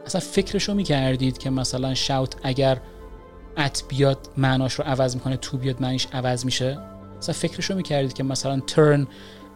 اصلا 0.05 0.21
فکرشو 0.21 0.73
می‌کردید 0.73 1.37
که 1.37 1.49
مثلا 1.49 1.93
شاوت 1.93 2.35
اگر 2.43 2.81
ات 3.57 3.83
بیاد 3.87 4.29
معناش 4.37 4.73
رو 4.73 4.85
عوض 4.85 5.15
می‌کنه 5.15 5.37
تو 5.37 5.57
بیاد 5.57 5.81
معنیش 5.81 6.07
عوض 6.13 6.45
میشه؟ 6.45 6.79
اصلا 7.17 7.33
فکرشو 7.33 7.75
می‌کردید 7.75 8.13
که 8.13 8.23
مثلا 8.23 8.61
turn 8.67 9.07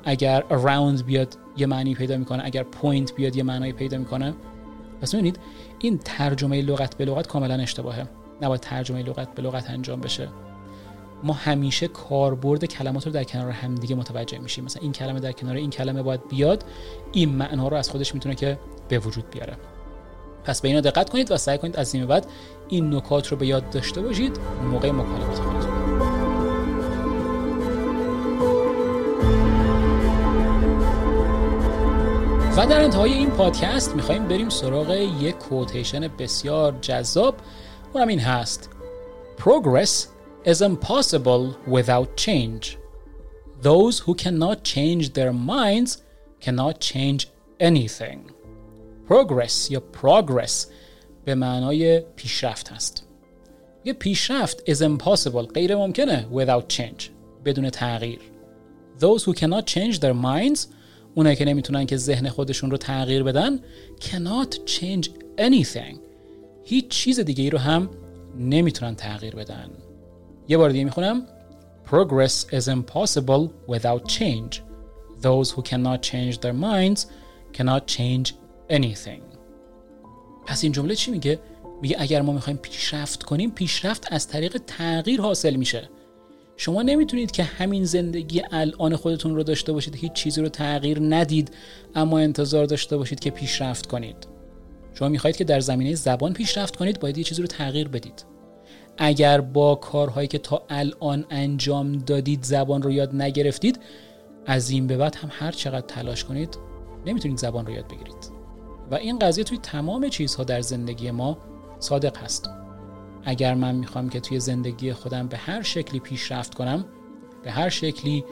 اگر 0.03 0.43
around 0.49 1.03
بیاد 1.03 1.37
یه 1.59 1.67
معنی 1.67 1.95
پیدا 1.95 2.17
می‌کنه. 2.17 2.45
اگر 2.45 2.65
point 2.81 3.13
بیاد 3.13 3.35
یه 3.35 3.43
معنی 3.43 3.73
پیدا 3.73 3.97
می‌کنه. 3.97 4.33
پس 5.01 5.13
می‌بینید 5.13 5.39
این 5.79 5.99
ترجمه 6.05 6.61
لغت 6.61 6.95
به 6.95 7.05
لغت 7.05 7.27
کاملا 7.27 7.53
اشتباهه. 7.53 8.09
نباید 8.41 8.61
ترجمه 8.61 9.03
لغت 9.03 9.35
به 9.35 9.41
لغت 9.41 9.69
انجام 9.69 10.01
بشه. 10.01 10.27
ما 11.23 11.33
همیشه 11.33 11.87
کاربرد 11.87 12.65
کلمات 12.65 13.05
رو 13.05 13.11
در 13.11 13.23
کنار 13.23 13.51
همدیگه 13.51 13.95
متوجه 13.95 14.39
میشیم. 14.39 14.63
مثلا 14.63 14.81
این 14.81 14.91
کلمه 14.91 15.19
در 15.19 15.31
کنار 15.31 15.55
این 15.55 15.69
کلمه 15.69 16.01
باید 16.01 16.27
بیاد. 16.27 16.65
این 17.11 17.29
معنا 17.29 17.67
رو 17.67 17.77
از 17.77 17.89
خودش 17.89 18.13
می‌تونه 18.13 18.35
که 18.35 18.59
به 18.89 18.99
وجود 18.99 19.29
بیاره. 19.29 19.57
پس 20.43 20.61
به 20.61 20.67
اینا 20.67 20.81
دقت 20.81 21.09
کنید 21.09 21.31
و 21.31 21.37
سعی 21.37 21.57
کنید 21.57 21.77
از 21.77 21.95
این 21.95 22.05
بعد 22.05 22.27
این 22.67 22.95
نکات 22.95 23.27
رو 23.27 23.37
به 23.37 23.47
یاد 23.47 23.69
داشته 23.69 24.01
باشید. 24.01 24.39
موقع 24.71 24.91
مکالمات 24.91 25.39
خودتون. 25.39 25.68
و 32.59 32.65
در 32.65 32.83
انتهای 32.83 33.13
این 33.13 33.29
پادکست 33.29 33.95
می‌خوایم 33.95 34.27
بریم 34.27 34.49
سراغ 34.49 34.91
یک 35.21 35.35
کوتیشن 35.35 36.07
بسیار 36.07 36.77
جذاب 36.81 37.35
اونم 37.93 38.07
این 38.07 38.19
هست 38.19 38.69
Progress 39.37 40.07
is 40.45 40.61
impossible 40.61 41.55
without 41.67 42.17
change. 42.17 42.77
Those 43.61 43.99
who 43.99 44.13
cannot 44.13 44.63
change 44.63 45.13
their 45.13 45.33
minds 45.33 45.97
cannot 46.45 46.79
change 46.79 47.27
anything. 47.61 48.19
Progress 49.09 49.71
یا 49.71 49.83
progress 50.01 50.67
به 51.25 51.35
معنای 51.35 51.99
پیشرفت 52.15 52.69
هست. 52.69 53.07
یه 53.85 53.93
پیشرفت 53.93 54.71
is 54.71 54.77
impossible 54.81 55.53
غیر 55.53 55.75
ممکنه 55.75 56.27
without 56.33 56.73
change 56.73 57.03
بدون 57.45 57.69
تغییر. 57.69 58.19
Those 58.99 59.23
who 59.23 59.33
cannot 59.33 59.65
change 59.65 59.99
their 59.99 60.13
minds 60.13 60.67
اونایی 61.15 61.35
که 61.35 61.45
نمی‌تونن 61.45 61.85
که 61.85 61.97
ذهن 61.97 62.29
خودشون 62.29 62.71
رو 62.71 62.77
تغییر 62.77 63.23
بدن 63.23 63.59
cannot 63.99 64.55
change 64.65 65.09
anything. 65.37 65.97
هیچ 66.63 66.87
چیز 66.87 67.19
دیگه 67.19 67.43
ای 67.43 67.49
رو 67.49 67.57
هم 67.57 67.89
نمی‌تونن 68.37 68.95
تغییر 68.95 69.35
بدن. 69.35 69.69
یه 70.47 70.57
بار 70.57 70.69
دیگه 70.69 70.83
می‌خونم. 70.83 71.27
Progress 71.85 72.45
is 72.51 72.67
impossible 72.67 73.49
without 73.67 74.03
change. 74.07 74.61
Those 75.21 75.49
who 75.51 75.61
cannot 75.61 76.01
change 76.01 76.35
their 76.43 76.53
minds 76.53 76.99
cannot 77.57 77.83
change 77.97 78.31
anything. 78.69 79.21
پس 80.45 80.63
این 80.63 80.71
جمله 80.71 80.95
چی 80.95 81.11
میگه؟ 81.11 81.39
میگه 81.81 81.95
اگر 81.99 82.21
ما 82.21 82.33
می‌خوایم 82.33 82.57
پیشرفت 82.57 83.23
کنیم 83.23 83.51
پیشرفت 83.51 84.13
از 84.13 84.27
طریق 84.27 84.61
تغییر 84.67 85.21
حاصل 85.21 85.55
میشه. 85.55 85.89
شما 86.61 86.81
نمی‌تونید 86.81 87.31
که 87.31 87.43
همین 87.43 87.85
زندگی 87.85 88.41
الان 88.51 88.95
خودتون 88.95 89.35
رو 89.35 89.43
داشته 89.43 89.73
باشید 89.73 89.95
هیچ 89.95 90.13
چیزی 90.13 90.41
رو 90.41 90.49
تغییر 90.49 90.99
ندید 91.01 91.51
اما 91.95 92.19
انتظار 92.19 92.65
داشته 92.65 92.97
باشید 92.97 93.19
که 93.19 93.29
پیشرفت 93.29 93.85
کنید. 93.85 94.27
شما 94.93 95.09
می‌خواهید 95.09 95.37
که 95.37 95.43
در 95.43 95.59
زمینه 95.59 95.95
زبان 95.95 96.33
پیشرفت 96.33 96.75
کنید 96.75 96.99
باید 96.99 97.17
یه 97.17 97.23
چیزی 97.23 97.41
رو 97.41 97.47
تغییر 97.47 97.87
بدید. 97.87 98.25
اگر 98.97 99.41
با 99.41 99.75
کارهایی 99.75 100.27
که 100.27 100.37
تا 100.37 100.63
الان 100.69 101.25
انجام 101.29 101.97
دادید 101.97 102.43
زبان 102.43 102.81
رو 102.81 102.91
یاد 102.91 103.15
نگرفتید 103.15 103.79
از 104.45 104.69
این 104.69 104.87
به 104.87 104.97
بعد 104.97 105.15
هم 105.15 105.29
هر 105.31 105.51
چقدر 105.51 105.87
تلاش 105.87 106.23
کنید 106.23 106.57
نمی‌تونید 107.05 107.37
زبان 107.37 107.65
رو 107.65 107.73
یاد 107.73 107.87
بگیرید. 107.87 108.31
و 108.91 108.95
این 108.95 109.19
قضیه 109.19 109.43
توی 109.43 109.57
تمام 109.57 110.09
چیزها 110.09 110.43
در 110.43 110.61
زندگی 110.61 111.11
ما 111.11 111.37
صادق 111.79 112.17
هست. 112.17 112.49
اگر 113.23 113.53
من 113.53 113.75
می‌خوام 113.75 114.09
که 114.09 114.19
توی 114.19 114.39
زندگی 114.39 114.93
خودم 114.93 115.27
به 115.27 115.37
هر 115.37 115.61
شکلی 115.61 115.99
پیشرفت 115.99 116.53
کنم 116.53 116.85
به 117.43 117.51
هر 117.51 117.69
شکلی 117.69 118.25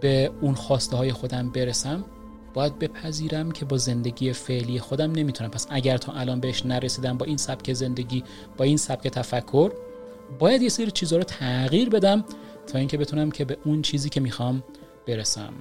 به 0.00 0.30
اون 0.40 0.54
خواسته 0.54 0.96
های 0.96 1.12
خودم 1.12 1.50
برسم 1.50 2.04
باید 2.54 2.78
بپذیرم 2.78 3.52
که 3.52 3.64
با 3.64 3.76
زندگی 3.76 4.32
فعلی 4.32 4.80
خودم 4.80 5.12
نمی‌تونم. 5.12 5.50
پس 5.50 5.66
اگر 5.70 5.96
تا 5.96 6.12
الان 6.12 6.40
بهش 6.40 6.66
نرسیدم 6.66 7.18
با 7.18 7.26
این 7.26 7.36
سبک 7.36 7.72
زندگی 7.72 8.24
با 8.56 8.64
این 8.64 8.76
سبک 8.76 9.08
تفکر 9.08 9.72
باید 10.38 10.62
یه 10.62 10.68
سری 10.68 10.90
چیزها 10.90 11.18
رو 11.18 11.24
تغییر 11.24 11.88
بدم 11.88 12.24
تا 12.66 12.78
اینکه 12.78 12.98
بتونم 12.98 13.30
که 13.30 13.44
به 13.44 13.56
اون 13.64 13.82
چیزی 13.82 14.08
که 14.08 14.20
می‌خوام 14.20 14.62
برسم. 15.06 15.52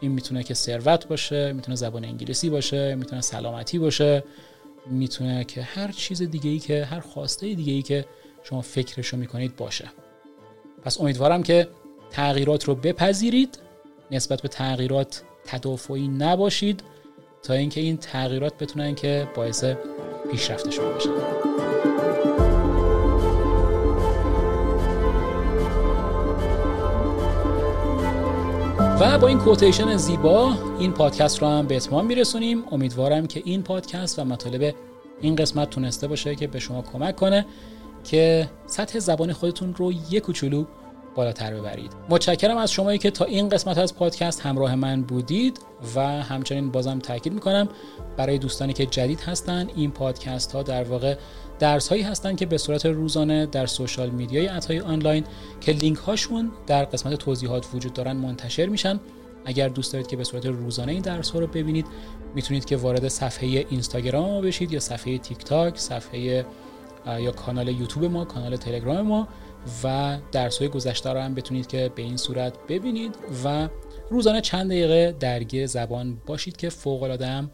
این 0.00 0.12
می‌تونه 0.12 0.42
که 0.42 0.54
ثروت 0.54 1.08
باشه 1.08 1.52
می‌تونه 1.52 1.76
زبان 1.76 2.04
انگلیسی 2.04 2.50
باشه 2.50 2.94
می‌تونه 2.94 3.20
سلامتی 3.20 3.78
باشه 3.78 4.24
می‌تونه 4.90 5.44
که 5.44 5.62
هر 5.62 5.92
چیز 5.92 6.22
دیگه 6.22 6.50
ای 6.50 6.58
که 6.58 6.84
هر 6.84 7.00
خواسته 7.00 7.54
دیگه 7.54 7.72
ای 7.72 7.82
که 7.82 8.04
شما 8.44 8.60
فکرشو 8.60 9.16
می‌کنید 9.16 9.56
باشه. 9.56 9.88
پس 10.82 11.00
امیدوارم 11.00 11.42
که 11.42 11.68
تغییرات 12.10 12.64
رو 12.64 12.74
بپذیرید 12.74 13.58
نسبت 14.10 14.42
به 14.42 14.48
تغییرات 14.48 15.22
تدافعی 15.44 16.08
نباشید 16.08 16.82
تا 17.42 17.54
اینکه 17.54 17.80
این 17.80 17.96
تغییرات 17.96 18.58
بتونن 18.58 18.94
که 18.94 19.28
باعث 19.34 19.64
پیشرفت 20.30 20.70
شما 20.70 20.88
بشن. 20.88 21.10
و 29.00 29.18
با 29.18 29.28
این 29.28 29.38
کوتیشن 29.38 29.96
زیبا 29.96 30.52
این 30.78 30.92
پادکست 30.92 31.42
رو 31.42 31.48
هم 31.48 31.66
به 31.66 31.76
اتمام 31.76 32.06
میرسونیم. 32.06 32.64
امیدوارم 32.70 33.26
که 33.26 33.42
این 33.44 33.62
پادکست 33.62 34.18
و 34.18 34.24
مطالب 34.24 34.74
این 35.20 35.36
قسمت 35.36 35.70
تونسته 35.70 36.08
باشه 36.08 36.34
که 36.34 36.46
به 36.46 36.58
شما 36.58 36.82
کمک 36.82 37.16
کنه. 37.16 37.46
که 38.04 38.50
سطح 38.66 38.98
زبان 38.98 39.32
خودتون 39.32 39.74
رو 39.74 39.92
یک 39.92 40.22
کوچولو 40.22 40.64
بالاتر 41.14 41.54
ببرید. 41.54 41.92
متشکرم 42.08 42.56
از 42.56 42.72
شمایی 42.72 42.98
که 42.98 43.10
تا 43.10 43.24
این 43.24 43.48
قسمت 43.48 43.78
از 43.78 43.94
پادکست 43.94 44.40
همراه 44.40 44.74
من 44.74 45.02
بودید 45.02 45.60
و 45.96 46.00
همچنین 46.00 46.70
بازم 46.70 46.98
تاکید 46.98 47.32
می‌کنم 47.32 47.68
برای 48.16 48.38
دوستانی 48.38 48.72
که 48.72 48.86
جدید 48.86 49.20
هستن 49.20 49.68
این 49.76 49.90
پادکست 49.90 50.52
ها 50.52 50.62
در 50.62 50.84
واقع 50.84 51.16
درس 51.58 51.88
هایی 51.88 52.02
هستن 52.02 52.36
که 52.36 52.46
به 52.46 52.58
صورت 52.58 52.86
روزانه 52.86 53.46
در 53.46 53.66
social 53.66 54.10
media 54.10 54.48
ی 54.48 54.54
عطایی 54.54 54.80
آنلاین 54.80 55.24
که 55.60 55.72
لینک 55.72 55.98
هاشون 55.98 56.52
در 56.66 56.84
قسمت 56.84 57.14
توضیحات 57.14 57.66
وجود 57.74 57.92
دارن 57.92 58.16
منتشر 58.16 58.66
میشن. 58.66 59.00
اگر 59.44 59.68
دوست 59.68 59.92
دارید 59.92 60.06
که 60.06 60.16
به 60.16 60.24
صورت 60.24 60.46
روزانه 60.46 60.92
این 60.92 61.02
درس 61.02 61.30
ها 61.30 61.38
رو 61.38 61.46
ببینید 61.46 61.86
می‌تونید 62.34 62.64
که 62.64 62.76
وارد 62.76 63.08
صفحه 63.08 63.66
اینستاگرام 63.70 64.40
بشید 64.40 64.72
یا 64.72 64.80
صفحه 64.80 65.18
تیک 65.18 65.38
تاک 65.38 65.78
صفحه 65.78 66.46
یا 67.06 67.32
کانال 67.32 67.68
یوتیوب 67.68 68.04
ما 68.04 68.24
کانال 68.24 68.56
تلگرام 68.56 69.00
ما 69.00 69.28
و 69.84 70.18
درس 70.32 70.58
های 70.58 70.68
گذشته 70.68 71.12
رو 71.12 71.20
هم 71.20 71.34
بتونید 71.34 71.66
که 71.66 71.90
به 71.94 72.02
این 72.02 72.16
صورت 72.16 72.54
ببینید 72.68 73.14
و 73.44 73.68
روزانه 74.10 74.40
چند 74.40 74.70
دقیقه 74.70 75.16
درگیر 75.20 75.66
زبان 75.66 76.18
باشید 76.26 76.56
که 76.56 76.68
فوق 76.68 77.02
العاده 77.02 77.48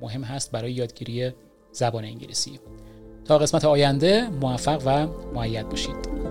مهم 0.00 0.24
هست 0.24 0.52
برای 0.52 0.72
یادگیری 0.72 1.30
زبان 1.72 2.04
انگلیسی. 2.04 2.60
تا 3.24 3.38
قسمت 3.38 3.64
آینده 3.64 4.28
موفق 4.28 4.82
و 4.86 5.06
معید 5.34 5.68
باشید. 5.68 6.22